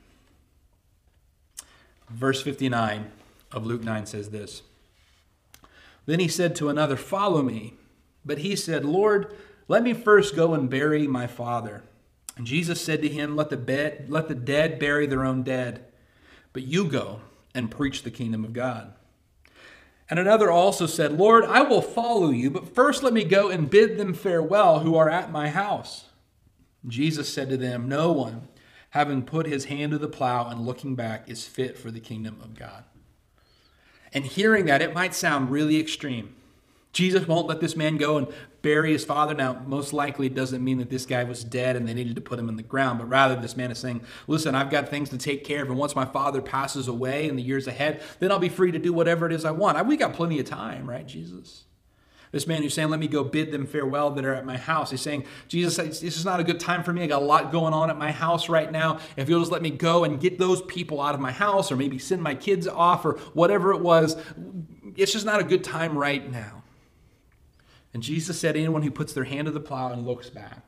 Verse 2.10 2.42
59 2.42 3.12
of 3.52 3.66
Luke 3.66 3.84
9 3.84 4.06
says 4.06 4.30
this 4.30 4.62
Then 6.06 6.20
he 6.20 6.28
said 6.28 6.56
to 6.56 6.70
another, 6.70 6.96
Follow 6.96 7.42
me. 7.42 7.74
But 8.26 8.40
he 8.40 8.56
said, 8.56 8.86
Lord, 8.86 9.36
let 9.68 9.84
me 9.84 9.94
first 9.94 10.36
go 10.36 10.54
and 10.54 10.70
bury 10.70 11.08
my 11.08 11.28
father. 11.28 11.84
And 12.38 12.46
Jesus 12.46 12.82
said 12.82 13.02
to 13.02 13.10
him, 13.10 13.36
Let 13.36 13.50
the, 13.50 13.58
bed, 13.58 14.06
let 14.10 14.28
the 14.28 14.36
dead 14.36 14.80
bury 14.80 15.08
their 15.08 15.26
own 15.26 15.44
dead, 15.44 15.86
but 16.60 16.68
you 16.68 16.84
go 16.84 17.22
and 17.56 17.72
preach 17.72 18.04
the 18.04 18.12
kingdom 18.12 18.44
of 18.44 18.52
God. 18.52 18.92
And 20.10 20.20
another 20.20 20.52
also 20.52 20.88
said, 20.88 21.18
Lord, 21.18 21.46
I 21.46 21.62
will 21.62 21.82
follow 21.82 22.32
you, 22.32 22.52
but 22.52 22.76
first 22.76 23.02
let 23.02 23.14
me 23.14 23.24
go 23.24 23.50
and 23.50 23.70
bid 23.70 23.98
them 23.98 24.14
farewell 24.14 24.80
who 24.80 24.98
are 24.98 25.10
at 25.10 25.32
my 25.32 25.48
house. 25.48 26.10
Jesus 26.86 27.34
said 27.34 27.48
to 27.48 27.56
them, 27.56 27.88
No 27.88 28.12
one, 28.12 28.50
having 28.90 29.22
put 29.22 29.46
his 29.46 29.66
hand 29.66 29.94
to 29.94 29.98
the 29.98 30.10
plow 30.10 30.50
and 30.50 30.66
looking 30.66 30.96
back, 30.96 31.30
is 31.30 31.48
fit 31.48 31.78
for 31.78 31.92
the 31.92 32.02
kingdom 32.02 32.42
of 32.44 32.60
God. 32.60 32.84
And 34.14 34.26
hearing 34.26 34.66
that, 34.66 34.82
it 34.82 34.94
might 34.94 35.16
sound 35.16 35.52
really 35.52 35.80
extreme. 35.80 36.36
Jesus 36.92 37.28
won't 37.28 37.48
let 37.48 37.60
this 37.60 37.76
man 37.76 37.98
go 37.98 38.18
and 38.18 38.28
bury 38.62 38.92
his 38.92 39.06
father. 39.06 39.34
Now, 39.34 39.62
most 39.66 39.94
likely 39.94 40.28
it 40.28 40.34
doesn't 40.34 40.64
mean 40.64 40.80
that 40.80 40.90
this 40.90 41.06
guy 41.06 41.24
was 41.24 41.44
dead 41.44 41.76
and 41.76 41.88
they 41.88 41.94
needed 41.94 42.16
to 42.16 42.22
put 42.22 42.40
him 42.40 42.50
in 42.50 42.56
the 42.56 42.64
ground, 42.64 43.00
but 43.00 43.08
rather 43.08 43.36
this 43.36 43.56
man 43.56 43.72
is 43.72 43.78
saying, 43.78 44.02
Listen, 44.28 44.56
I've 44.56 44.72
got 44.72 44.90
things 44.90 45.10
to 45.10 45.18
take 45.18 45.44
care 45.44 45.62
of, 45.62 45.70
and 45.70 45.78
once 45.78 45.96
my 45.96 46.06
father 46.06 46.42
passes 46.42 46.88
away 46.88 47.28
in 47.28 47.36
the 47.36 47.44
years 47.44 47.68
ahead, 47.68 48.02
then 48.20 48.32
I'll 48.32 48.40
be 48.40 48.50
free 48.50 48.72
to 48.72 48.80
do 48.80 48.92
whatever 48.92 49.26
it 49.26 49.34
is 49.34 49.46
I 49.46 49.52
want. 49.52 49.86
We 49.88 49.98
got 49.98 50.14
plenty 50.14 50.40
of 50.40 50.46
time, 50.46 50.90
right, 50.90 51.06
Jesus? 51.06 51.66
This 52.32 52.46
man 52.46 52.62
who's 52.62 52.74
saying, 52.74 52.90
Let 52.90 53.00
me 53.00 53.08
go 53.08 53.24
bid 53.24 53.52
them 53.52 53.66
farewell 53.66 54.12
that 54.12 54.26
are 54.26 54.34
at 54.34 54.46
my 54.46 54.58
house. 54.58 54.92
He's 54.92 55.02
saying, 55.02 55.26
Jesus, 55.48 55.78
this 56.00 56.18
is 56.18 56.26
not 56.26 56.40
a 56.40 56.44
good 56.44 56.60
time 56.60 56.84
for 56.84 56.94
me. 56.94 57.04
I 57.04 57.08
got 57.08 57.22
a 57.22 57.26
lot 57.26 57.52
going 57.52 57.74
on 57.74 57.90
at 57.90 57.98
my 57.98 58.12
house 58.12 58.50
right 58.50 58.72
now. 58.72 59.00
If 59.16 59.30
you'll 59.30 59.40
just 59.40 59.52
let 59.52 59.62
me 59.62 59.72
go 59.72 60.04
and 60.04 60.20
get 60.20 60.38
those 60.38 60.62
people 60.64 61.02
out 61.02 61.16
of 61.16 61.22
my 61.22 61.32
house, 61.32 61.72
or 61.72 61.76
maybe 61.76 61.98
send 61.98 62.22
my 62.22 62.36
kids 62.36 62.68
off, 62.68 63.06
or 63.06 63.14
whatever 63.34 63.74
it 63.74 63.82
was, 63.82 64.16
it's 64.96 65.12
just 65.12 65.26
not 65.26 65.40
a 65.40 65.44
good 65.44 65.64
time 65.64 65.98
right 65.98 66.32
now. 66.32 66.59
And 67.94 68.04
Jesus 68.04 68.40
said, 68.40 68.56
Anyone 68.56 68.84
who 68.84 68.92
puts 68.92 69.14
their 69.14 69.24
hand 69.24 69.46
to 69.46 69.52
the 69.52 69.60
plow 69.60 69.92
and 69.92 70.06
looks 70.06 70.30
back 70.30 70.68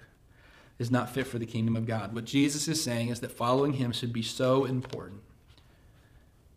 is 0.79 0.89
not 0.89 1.09
fit 1.09 1.27
for 1.27 1.37
the 1.37 1.45
kingdom 1.45 1.75
of 1.75 1.85
God. 1.85 2.15
What 2.15 2.25
Jesus 2.25 2.67
is 2.67 2.81
saying 2.81 3.09
is 3.09 3.19
that 3.19 3.31
following 3.31 3.73
him 3.73 3.91
should 3.91 4.11
be 4.11 4.23
so 4.23 4.65
important 4.65 5.21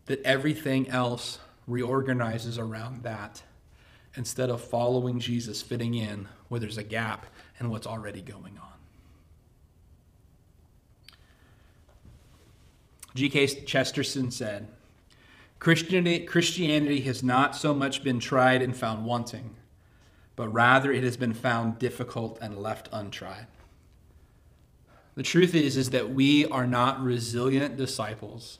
that 0.07 0.21
everything 0.23 0.89
else 0.89 1.39
reorganizes 1.67 2.57
around 2.57 3.03
that 3.03 3.43
instead 4.15 4.49
of 4.49 4.61
following 4.61 5.19
Jesus, 5.19 5.61
fitting 5.61 5.93
in 5.93 6.27
where 6.47 6.59
there's 6.59 6.77
a 6.77 6.83
gap 6.83 7.25
in 7.59 7.69
what's 7.69 7.87
already 7.87 8.21
going 8.21 8.57
on. 8.57 8.75
G.K. 13.15 13.47
Chesterton 13.65 14.29
said, 14.29 14.67
Christianity, 15.59 16.25
Christianity 16.25 17.01
has 17.01 17.23
not 17.23 17.55
so 17.55 17.73
much 17.73 18.03
been 18.03 18.19
tried 18.19 18.61
and 18.61 18.75
found 18.75 19.05
wanting, 19.05 19.55
but 20.35 20.49
rather 20.49 20.91
it 20.91 21.03
has 21.03 21.17
been 21.17 21.33
found 21.33 21.79
difficult 21.79 22.37
and 22.41 22.57
left 22.57 22.89
untried. 22.91 23.47
The 25.15 25.23
truth 25.23 25.55
is, 25.55 25.77
is 25.77 25.91
that 25.91 26.09
we 26.09 26.45
are 26.45 26.67
not 26.67 27.01
resilient 27.01 27.77
disciples, 27.77 28.59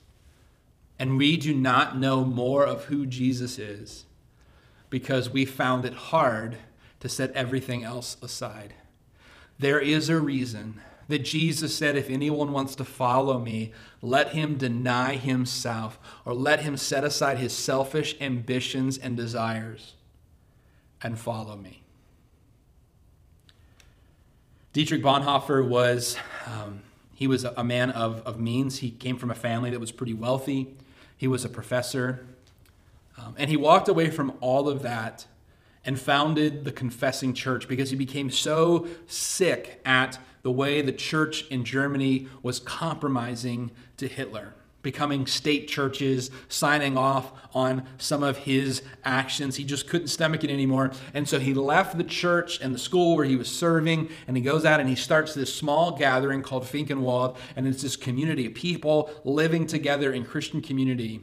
and 0.97 1.17
we 1.17 1.35
do 1.35 1.53
not 1.53 1.97
know 1.97 2.23
more 2.23 2.65
of 2.65 2.85
who 2.85 3.05
Jesus 3.05 3.59
is 3.59 4.05
because 4.89 5.29
we 5.29 5.43
found 5.43 5.83
it 5.83 5.93
hard 5.93 6.57
to 7.01 7.09
set 7.09 7.31
everything 7.33 7.83
else 7.83 8.15
aside. 8.21 8.73
There 9.59 9.79
is 9.79 10.07
a 10.07 10.19
reason 10.19 10.81
that 11.09 11.19
Jesus 11.19 11.75
said, 11.75 11.97
If 11.97 12.09
anyone 12.09 12.53
wants 12.53 12.75
to 12.75 12.85
follow 12.85 13.37
me, 13.39 13.73
let 14.01 14.29
him 14.29 14.55
deny 14.55 15.15
himself 15.15 15.99
or 16.23 16.33
let 16.33 16.61
him 16.61 16.77
set 16.77 17.03
aside 17.03 17.37
his 17.37 17.51
selfish 17.51 18.15
ambitions 18.21 18.97
and 18.97 19.17
desires 19.17 19.95
and 21.05 21.19
follow 21.19 21.55
me. 21.55 21.83
Dietrich 24.73 25.03
Bonhoeffer 25.03 25.65
was, 25.65 26.17
um, 26.47 26.81
he 27.13 27.27
was 27.27 27.43
a 27.45 27.63
man 27.63 27.91
of, 27.91 28.21
of 28.25 28.39
means. 28.39 28.79
He 28.79 28.89
came 28.89 29.17
from 29.17 29.29
a 29.29 29.35
family 29.35 29.69
that 29.69 29.79
was 29.79 29.91
pretty 29.91 30.15
wealthy. 30.15 30.75
He 31.15 31.27
was 31.27 31.45
a 31.45 31.49
professor. 31.49 32.25
Um, 33.17 33.35
and 33.37 33.51
he 33.51 33.55
walked 33.55 33.87
away 33.87 34.09
from 34.09 34.33
all 34.41 34.67
of 34.67 34.81
that 34.81 35.27
and 35.85 35.99
founded 35.99 36.65
the 36.65 36.71
Confessing 36.71 37.35
Church 37.35 37.67
because 37.67 37.91
he 37.91 37.95
became 37.95 38.31
so 38.31 38.87
sick 39.05 39.79
at 39.85 40.17
the 40.41 40.51
way 40.51 40.81
the 40.81 40.91
church 40.91 41.45
in 41.49 41.63
Germany 41.63 42.27
was 42.41 42.59
compromising 42.59 43.69
to 43.97 44.07
Hitler, 44.07 44.55
becoming 44.85 45.25
state 45.25 45.67
churches, 45.67 46.31
signing 46.47 46.97
off 46.97 47.33
on 47.53 47.85
some 47.97 48.23
of 48.23 48.37
his 48.37 48.81
actions. 49.03 49.57
He 49.57 49.65
just 49.65 49.89
couldn't 49.89 50.07
stomach 50.07 50.45
it 50.45 50.49
anymore. 50.49 50.91
And 51.13 51.27
so 51.27 51.39
he 51.39 51.53
left 51.53 51.97
the 51.97 52.03
church 52.05 52.61
and 52.61 52.73
the 52.73 52.79
school 52.79 53.17
where 53.17 53.25
he 53.25 53.35
was 53.35 53.49
serving, 53.49 54.09
and 54.27 54.37
he 54.37 54.43
goes 54.43 54.63
out 54.63 54.79
and 54.79 54.87
he 54.87 54.95
starts 54.95 55.33
this 55.33 55.53
small 55.53 55.91
gathering 55.91 56.41
called 56.41 56.63
Finkenwald, 56.63 57.35
and 57.57 57.67
it's 57.67 57.81
this 57.81 57.97
community 57.97 58.45
of 58.45 58.53
people 58.53 59.09
living 59.25 59.67
together 59.67 60.13
in 60.13 60.23
Christian 60.23 60.61
community. 60.61 61.21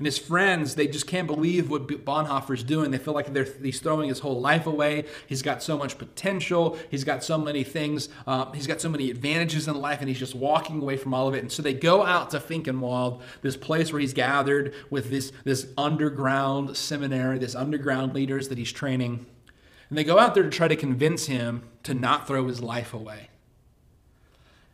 And 0.00 0.06
his 0.06 0.16
friends, 0.16 0.76
they 0.76 0.86
just 0.86 1.06
can't 1.06 1.26
believe 1.26 1.68
what 1.68 1.86
Bonhoeffer's 1.86 2.62
doing. 2.62 2.90
They 2.90 2.96
feel 2.96 3.12
like 3.12 3.36
he's 3.62 3.80
throwing 3.80 4.08
his 4.08 4.20
whole 4.20 4.40
life 4.40 4.66
away. 4.66 5.04
He's 5.26 5.42
got 5.42 5.62
so 5.62 5.76
much 5.76 5.98
potential. 5.98 6.78
He's 6.90 7.04
got 7.04 7.22
so 7.22 7.36
many 7.36 7.64
things. 7.64 8.08
Uh, 8.26 8.50
he's 8.52 8.66
got 8.66 8.80
so 8.80 8.88
many 8.88 9.10
advantages 9.10 9.68
in 9.68 9.78
life, 9.78 10.00
and 10.00 10.08
he's 10.08 10.18
just 10.18 10.34
walking 10.34 10.80
away 10.80 10.96
from 10.96 11.12
all 11.12 11.28
of 11.28 11.34
it. 11.34 11.40
And 11.40 11.52
so 11.52 11.60
they 11.60 11.74
go 11.74 12.02
out 12.02 12.30
to 12.30 12.40
Finkenwald, 12.40 13.20
this 13.42 13.58
place 13.58 13.92
where 13.92 14.00
he's 14.00 14.14
gathered 14.14 14.72
with 14.88 15.10
this, 15.10 15.32
this 15.44 15.66
underground 15.76 16.78
seminary, 16.78 17.38
this 17.38 17.54
underground 17.54 18.14
leaders 18.14 18.48
that 18.48 18.56
he's 18.56 18.72
training. 18.72 19.26
And 19.90 19.98
they 19.98 20.04
go 20.04 20.18
out 20.18 20.34
there 20.34 20.44
to 20.44 20.48
try 20.48 20.66
to 20.66 20.76
convince 20.76 21.26
him 21.26 21.64
to 21.82 21.92
not 21.92 22.26
throw 22.26 22.46
his 22.46 22.62
life 22.62 22.94
away. 22.94 23.28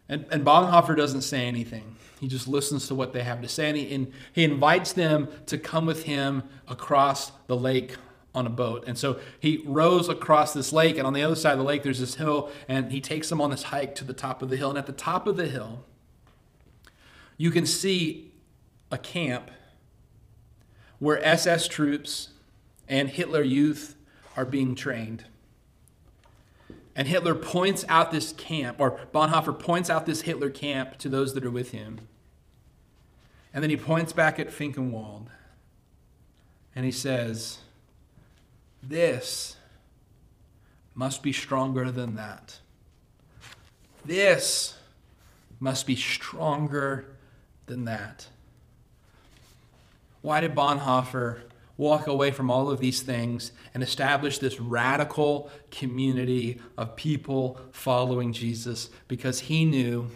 And, 0.09 0.25
and 0.31 0.45
Bonhoeffer 0.45 0.97
doesn't 0.97 1.23
say 1.23 1.47
anything. 1.47 1.97
He 2.21 2.29
just 2.29 2.49
listens 2.49 2.89
to 2.89 2.95
what 2.95 3.13
they 3.13 3.23
have 3.23 3.43
to 3.43 3.49
say, 3.49 3.69
and 3.69 3.77
he, 3.77 3.95
and 3.95 4.13
he 4.33 4.45
invites 4.45 4.93
them 4.93 5.29
to 5.47 5.59
come 5.59 5.85
with 5.85 6.05
him 6.05 6.45
across 6.67 7.33
the 7.47 7.57
lake 7.57 7.97
on 8.35 8.47
a 8.47 8.51
boat. 8.51 8.85
And 8.87 8.97
so 8.97 9.19
he 9.41 9.63
rows 9.65 10.09
across 10.09 10.53
this 10.53 10.73
lake, 10.73 10.99
and 10.99 11.07
on 11.07 11.13
the 11.13 11.23
other 11.23 11.35
side 11.35 11.53
of 11.53 11.59
the 11.59 11.65
lake, 11.65 11.83
there's 11.83 12.01
this 12.01 12.15
hill, 12.15 12.51
and 12.69 12.93
he 12.93 13.01
takes 13.01 13.29
them 13.29 13.41
on 13.41 13.51
this 13.51 13.65
hike 13.65 13.95
to 13.97 14.05
the 14.05 14.13
top 14.13 14.43
of 14.43 14.51
the 14.51 14.57
hill. 14.57 14.71
And 14.71 14.79
at 14.79 14.87
the 14.87 14.93
top 14.93 15.27
of 15.27 15.37
the 15.37 15.47
hill, 15.47 15.85
you 17.37 17.51
can 17.51 17.67
see 17.67 18.33
a 18.91 18.99
camp 18.99 19.51
where 20.99 21.23
SS 21.23 21.69
troops 21.69 22.31
and 22.89 23.09
Hitler 23.11 23.43
youth 23.43 23.97
are 24.37 24.45
being 24.45 24.75
trained. 24.75 25.25
And 26.97 27.07
Hitler 27.07 27.35
points 27.35 27.85
out 27.91 28.11
this 28.11 28.33
camp, 28.33 28.81
or 28.81 28.99
Bonhoeffer 29.13 29.57
points 29.59 29.91
out 29.91 30.07
this 30.07 30.23
Hitler 30.23 30.49
camp 30.49 30.97
to 30.99 31.11
those 31.11 31.35
that 31.35 31.45
are 31.45 31.51
with 31.51 31.73
him. 31.73 32.01
And 33.53 33.63
then 33.63 33.69
he 33.69 33.77
points 33.77 34.15
back 34.15 34.39
at 34.39 34.49
Finkenwald 34.49 35.27
and 36.75 36.85
he 36.85 36.91
says, 36.91 37.59
This 38.83 39.57
must 40.95 41.23
be 41.23 41.33
stronger 41.33 41.91
than 41.91 42.15
that. 42.17 42.61
This 44.05 44.79
must 45.61 45.87
be 45.87 45.97
stronger 45.97 47.07
than 47.67 47.85
that. 47.85 48.29
Why 50.23 50.41
did 50.41 50.55
Bonhoeffer 50.55 51.41
walk 51.77 52.07
away 52.07 52.31
from 52.31 52.51
all 52.51 52.71
of 52.71 52.81
these 52.81 53.03
things 53.03 53.53
and 53.75 53.83
establish 53.83 54.39
this 54.39 54.61
radical 54.61 55.51
community 55.71 56.61
of 56.77 56.97
people 56.97 57.61
following 57.73 58.33
Jesus? 58.33 58.91
Because 59.09 59.41
he 59.41 59.65
knew 59.65 60.09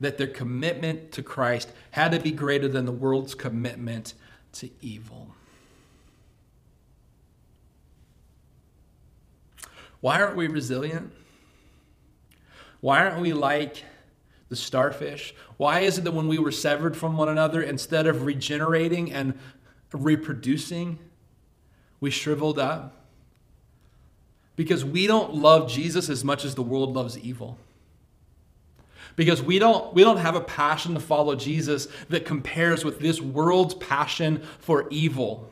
that 0.00 0.18
their 0.18 0.26
commitment 0.26 1.12
to 1.12 1.22
Christ 1.22 1.70
had 1.92 2.12
to 2.12 2.20
be 2.20 2.32
greater 2.32 2.68
than 2.68 2.84
the 2.84 2.92
world's 2.92 3.34
commitment 3.34 4.14
to 4.52 4.70
evil. 4.80 5.34
Why 10.00 10.20
aren't 10.20 10.36
we 10.36 10.46
resilient? 10.46 11.12
Why 12.80 13.00
aren't 13.00 13.20
we 13.20 13.32
like 13.32 13.84
the 14.48 14.56
starfish? 14.56 15.34
Why 15.56 15.80
is 15.80 15.98
it 15.98 16.04
that 16.04 16.12
when 16.12 16.28
we 16.28 16.38
were 16.38 16.52
severed 16.52 16.96
from 16.96 17.16
one 17.16 17.28
another, 17.28 17.62
instead 17.62 18.06
of 18.06 18.24
regenerating 18.24 19.12
and 19.12 19.38
reproducing, 19.92 20.98
we 22.00 22.10
shriveled 22.10 22.58
up? 22.58 22.94
Because 24.56 24.84
we 24.84 25.06
don't 25.06 25.34
love 25.34 25.70
Jesus 25.70 26.08
as 26.08 26.24
much 26.24 26.44
as 26.44 26.54
the 26.54 26.62
world 26.62 26.94
loves 26.94 27.18
evil 27.18 27.58
because 29.16 29.42
we 29.42 29.58
don't 29.58 29.92
we 29.94 30.02
don't 30.02 30.18
have 30.18 30.36
a 30.36 30.40
passion 30.40 30.94
to 30.94 31.00
follow 31.00 31.34
Jesus 31.34 31.88
that 32.10 32.24
compares 32.24 32.84
with 32.84 33.00
this 33.00 33.20
world's 33.20 33.74
passion 33.74 34.42
for 34.60 34.86
evil. 34.90 35.50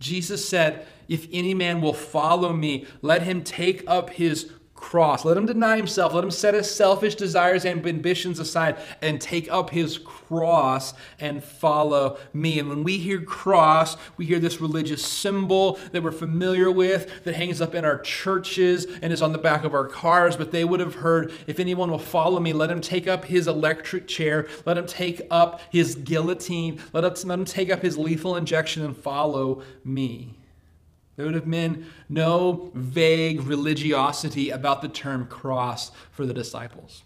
Jesus 0.00 0.46
said, 0.46 0.86
"If 1.08 1.28
any 1.32 1.54
man 1.54 1.80
will 1.80 1.94
follow 1.94 2.52
me, 2.52 2.86
let 3.02 3.22
him 3.22 3.42
take 3.42 3.84
up 3.86 4.10
his 4.10 4.50
cross. 4.76 5.24
Let 5.24 5.36
him 5.36 5.46
deny 5.46 5.76
himself. 5.76 6.14
Let 6.14 6.22
him 6.22 6.30
set 6.30 6.54
his 6.54 6.70
selfish 6.70 7.14
desires 7.14 7.64
and 7.64 7.84
ambitions 7.86 8.38
aside 8.38 8.76
and 9.02 9.20
take 9.20 9.50
up 9.50 9.70
his 9.70 9.98
cross 9.98 10.94
and 11.18 11.42
follow 11.42 12.18
me. 12.32 12.58
And 12.58 12.68
when 12.68 12.84
we 12.84 12.98
hear 12.98 13.20
cross, 13.20 13.96
we 14.16 14.26
hear 14.26 14.38
this 14.38 14.60
religious 14.60 15.04
symbol 15.04 15.78
that 15.92 16.02
we're 16.02 16.12
familiar 16.12 16.70
with 16.70 17.24
that 17.24 17.34
hangs 17.34 17.60
up 17.60 17.74
in 17.74 17.84
our 17.84 17.98
churches 17.98 18.86
and 19.02 19.12
is 19.12 19.22
on 19.22 19.32
the 19.32 19.38
back 19.38 19.64
of 19.64 19.74
our 19.74 19.86
cars. 19.88 20.36
But 20.36 20.52
they 20.52 20.64
would 20.64 20.80
have 20.80 20.96
heard 20.96 21.32
if 21.46 21.58
anyone 21.58 21.90
will 21.90 21.98
follow 21.98 22.38
me, 22.38 22.52
let 22.52 22.70
him 22.70 22.80
take 22.80 23.08
up 23.08 23.24
his 23.24 23.48
electric 23.48 24.06
chair, 24.06 24.46
let 24.64 24.78
him 24.78 24.86
take 24.86 25.22
up 25.30 25.60
his 25.70 25.94
guillotine, 25.96 26.80
let 26.92 27.04
him, 27.04 27.44
take 27.44 27.70
up 27.70 27.82
his 27.82 27.96
lethal 27.96 28.36
injection 28.36 28.84
and 28.84 28.96
follow 28.96 29.62
me. 29.84 30.34
There 31.16 31.24
would 31.24 31.34
have 31.34 31.50
been 31.50 31.86
no 32.08 32.70
vague 32.74 33.42
religiosity 33.42 34.50
about 34.50 34.82
the 34.82 34.88
term 34.88 35.26
cross 35.26 35.90
for 36.10 36.26
the 36.26 36.34
disciples. 36.34 37.02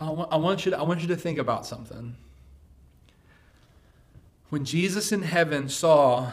I 0.00 0.36
want, 0.36 0.66
you 0.66 0.72
to, 0.72 0.78
I 0.78 0.82
want 0.82 1.02
you 1.02 1.08
to 1.08 1.16
think 1.16 1.38
about 1.38 1.66
something. 1.66 2.16
When 4.50 4.64
Jesus 4.64 5.12
in 5.12 5.22
heaven 5.22 5.68
saw 5.68 6.32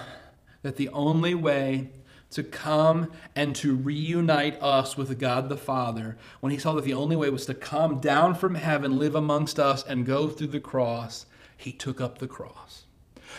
that 0.63 0.75
the 0.75 0.89
only 0.89 1.33
way 1.33 1.89
to 2.31 2.43
come 2.43 3.11
and 3.35 3.55
to 3.57 3.75
reunite 3.75 4.61
us 4.61 4.97
with 4.97 5.19
God 5.19 5.49
the 5.49 5.57
Father, 5.57 6.17
when 6.39 6.51
he 6.51 6.57
saw 6.57 6.73
that 6.73 6.85
the 6.85 6.93
only 6.93 7.15
way 7.15 7.29
was 7.29 7.45
to 7.45 7.53
come 7.53 7.99
down 7.99 8.35
from 8.35 8.55
heaven, 8.55 8.97
live 8.97 9.15
amongst 9.15 9.59
us, 9.59 9.83
and 9.83 10.05
go 10.05 10.27
through 10.27 10.47
the 10.47 10.59
cross, 10.59 11.25
he 11.55 11.71
took 11.71 12.01
up 12.01 12.17
the 12.17 12.27
cross. 12.27 12.85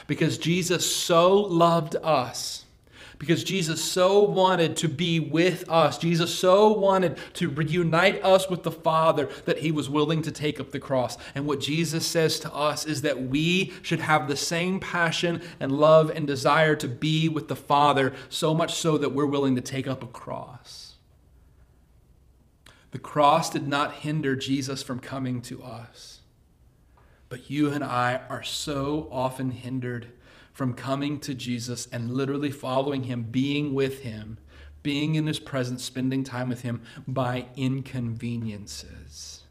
Because 0.06 0.38
Jesus 0.38 0.94
so 0.94 1.34
loved 1.34 1.96
us 1.96 2.62
because 3.22 3.44
Jesus 3.44 3.80
so 3.80 4.24
wanted 4.24 4.76
to 4.78 4.88
be 4.88 5.20
with 5.20 5.70
us. 5.70 5.96
Jesus 5.96 6.36
so 6.36 6.72
wanted 6.72 7.16
to 7.34 7.48
reunite 7.48 8.20
us 8.24 8.50
with 8.50 8.64
the 8.64 8.72
Father 8.72 9.28
that 9.44 9.58
he 9.58 9.70
was 9.70 9.88
willing 9.88 10.22
to 10.22 10.32
take 10.32 10.58
up 10.58 10.72
the 10.72 10.80
cross. 10.80 11.16
And 11.32 11.46
what 11.46 11.60
Jesus 11.60 12.04
says 12.04 12.40
to 12.40 12.52
us 12.52 12.84
is 12.84 13.02
that 13.02 13.22
we 13.22 13.74
should 13.80 14.00
have 14.00 14.26
the 14.26 14.36
same 14.36 14.80
passion 14.80 15.40
and 15.60 15.70
love 15.70 16.10
and 16.10 16.26
desire 16.26 16.74
to 16.74 16.88
be 16.88 17.28
with 17.28 17.46
the 17.46 17.54
Father, 17.54 18.12
so 18.28 18.54
much 18.54 18.74
so 18.74 18.98
that 18.98 19.12
we're 19.12 19.24
willing 19.24 19.54
to 19.54 19.60
take 19.60 19.86
up 19.86 20.02
a 20.02 20.08
cross. 20.08 20.96
The 22.90 22.98
cross 22.98 23.50
did 23.50 23.68
not 23.68 23.92
hinder 23.92 24.34
Jesus 24.34 24.82
from 24.82 24.98
coming 24.98 25.40
to 25.42 25.62
us. 25.62 26.21
But 27.32 27.48
you 27.48 27.70
and 27.70 27.82
I 27.82 28.20
are 28.28 28.42
so 28.42 29.08
often 29.10 29.52
hindered 29.52 30.08
from 30.52 30.74
coming 30.74 31.18
to 31.20 31.32
Jesus 31.32 31.88
and 31.90 32.12
literally 32.12 32.50
following 32.50 33.04
him, 33.04 33.22
being 33.22 33.72
with 33.72 34.00
him, 34.00 34.36
being 34.82 35.14
in 35.14 35.26
his 35.26 35.38
presence, 35.38 35.82
spending 35.82 36.24
time 36.24 36.50
with 36.50 36.60
him 36.60 36.82
by 37.08 37.46
inconveniences. 37.56 39.44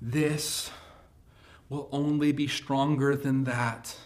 This 0.00 0.70
will 1.68 1.90
only 1.92 2.32
be 2.32 2.48
stronger 2.48 3.14
than 3.14 3.44
that 3.44 3.98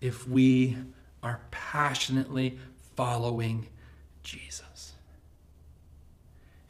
if 0.00 0.26
we 0.26 0.78
are 1.22 1.42
passionately 1.50 2.58
following 2.96 3.66
Jesus 4.22 4.67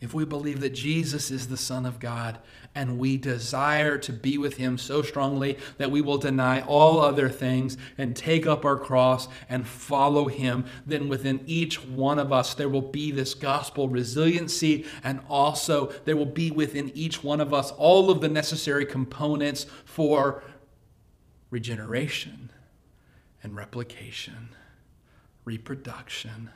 if 0.00 0.14
we 0.14 0.24
believe 0.24 0.60
that 0.60 0.74
Jesus 0.74 1.30
is 1.30 1.48
the 1.48 1.56
Son 1.56 1.84
of 1.84 1.98
God 1.98 2.38
and 2.72 2.98
we 2.98 3.16
desire 3.16 3.98
to 3.98 4.12
be 4.12 4.38
with 4.38 4.56
Him 4.56 4.78
so 4.78 5.02
strongly 5.02 5.58
that 5.76 5.90
we 5.90 6.00
will 6.00 6.18
deny 6.18 6.60
all 6.60 7.00
other 7.00 7.28
things 7.28 7.76
and 7.96 8.14
take 8.14 8.46
up 8.46 8.64
our 8.64 8.76
cross 8.76 9.26
and 9.48 9.66
follow 9.66 10.26
Him, 10.26 10.66
then 10.86 11.08
within 11.08 11.40
each 11.46 11.84
one 11.84 12.20
of 12.20 12.32
us 12.32 12.54
there 12.54 12.68
will 12.68 12.82
be 12.82 13.10
this 13.10 13.34
gospel 13.34 13.88
resiliency 13.88 14.86
and 15.02 15.20
also 15.28 15.92
there 16.04 16.16
will 16.16 16.26
be 16.26 16.52
within 16.52 16.92
each 16.94 17.24
one 17.24 17.40
of 17.40 17.52
us 17.52 17.72
all 17.72 18.08
of 18.08 18.20
the 18.20 18.28
necessary 18.28 18.86
components 18.86 19.66
for 19.84 20.44
regeneration 21.50 22.52
and 23.42 23.56
replication, 23.56 24.50
reproduction. 25.44 26.50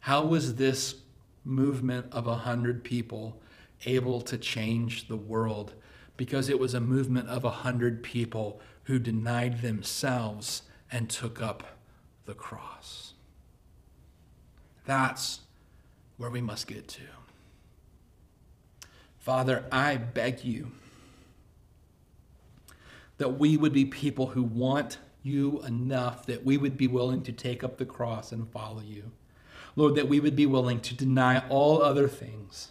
How 0.00 0.24
was 0.24 0.56
this 0.56 0.96
movement 1.44 2.06
of 2.12 2.26
a 2.26 2.36
hundred 2.36 2.84
people 2.84 3.40
able 3.86 4.20
to 4.22 4.38
change 4.38 5.08
the 5.08 5.16
world 5.16 5.74
because 6.16 6.48
it 6.48 6.58
was 6.58 6.74
a 6.74 6.80
movement 6.80 7.28
of 7.28 7.44
a 7.44 7.50
hundred 7.50 8.02
people 8.02 8.60
who 8.84 8.98
denied 8.98 9.60
themselves 9.60 10.62
and 10.90 11.10
took 11.10 11.42
up 11.42 11.78
the 12.24 12.34
cross. 12.34 13.14
That's 14.86 15.40
where 16.16 16.30
we 16.30 16.40
must 16.40 16.66
get 16.66 16.88
to. 16.88 17.02
Father, 19.18 19.64
I 19.72 19.96
beg 19.96 20.44
you 20.44 20.70
that 23.16 23.38
we 23.38 23.56
would 23.56 23.72
be 23.72 23.84
people 23.84 24.26
who 24.28 24.42
want 24.42 24.98
you 25.22 25.62
enough 25.62 26.26
that 26.26 26.44
we 26.44 26.58
would 26.58 26.76
be 26.76 26.86
willing 26.86 27.22
to 27.22 27.32
take 27.32 27.64
up 27.64 27.78
the 27.78 27.86
cross 27.86 28.32
and 28.32 28.48
follow 28.50 28.82
you. 28.82 29.10
Lord, 29.76 29.94
that 29.96 30.08
we 30.08 30.20
would 30.20 30.36
be 30.36 30.46
willing 30.46 30.80
to 30.80 30.94
deny 30.94 31.46
all 31.48 31.82
other 31.82 32.08
things, 32.08 32.70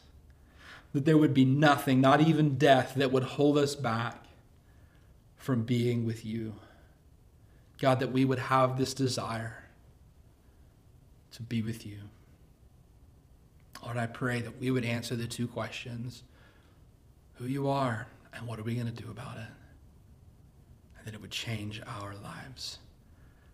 that 0.94 1.06
there 1.06 1.18
would 1.18 1.34
be 1.34 1.46
nothing, 1.46 2.00
not 2.00 2.22
even 2.22 2.58
death, 2.58 2.94
that 2.96 3.12
would 3.12 3.24
hold 3.24 3.58
us 3.58 3.76
back 3.76 4.26
from 5.36 5.64
being 5.64 6.06
with 6.06 6.26
you. 6.26 6.56
God, 7.80 8.00
that 8.00 8.12
we 8.12 8.24
would 8.24 8.40
have 8.40 8.78
this 8.78 8.94
desire 8.94 9.66
to 11.32 11.42
be 11.42 11.62
with 11.62 11.86
you. 11.86 11.98
Lord, 13.84 13.98
I 13.98 14.06
pray 14.06 14.42
that 14.42 14.60
we 14.60 14.72
would 14.72 14.86
answer 14.86 15.16
the 15.16 15.28
two 15.28 15.48
questions 15.48 16.24
who 17.34 17.46
you 17.46 17.68
are 17.68 18.08
and 18.34 18.48
what 18.48 18.60
are 18.60 18.64
we 18.64 18.76
going 18.76 18.94
to 18.94 19.04
do 19.04 19.12
about 19.12 19.38
it? 19.38 19.52
And 20.98 21.06
that 21.06 21.14
it 21.14 21.22
would 21.22 21.32
change 21.32 21.82
our 21.86 22.14
lives. 22.24 22.78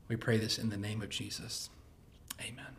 We 0.08 0.16
pray 0.16 0.38
this 0.38 0.60
in 0.60 0.70
the 0.70 0.78
name 0.78 1.02
of 1.02 1.10
Jesus. 1.10 1.70
Amen. 2.40 2.76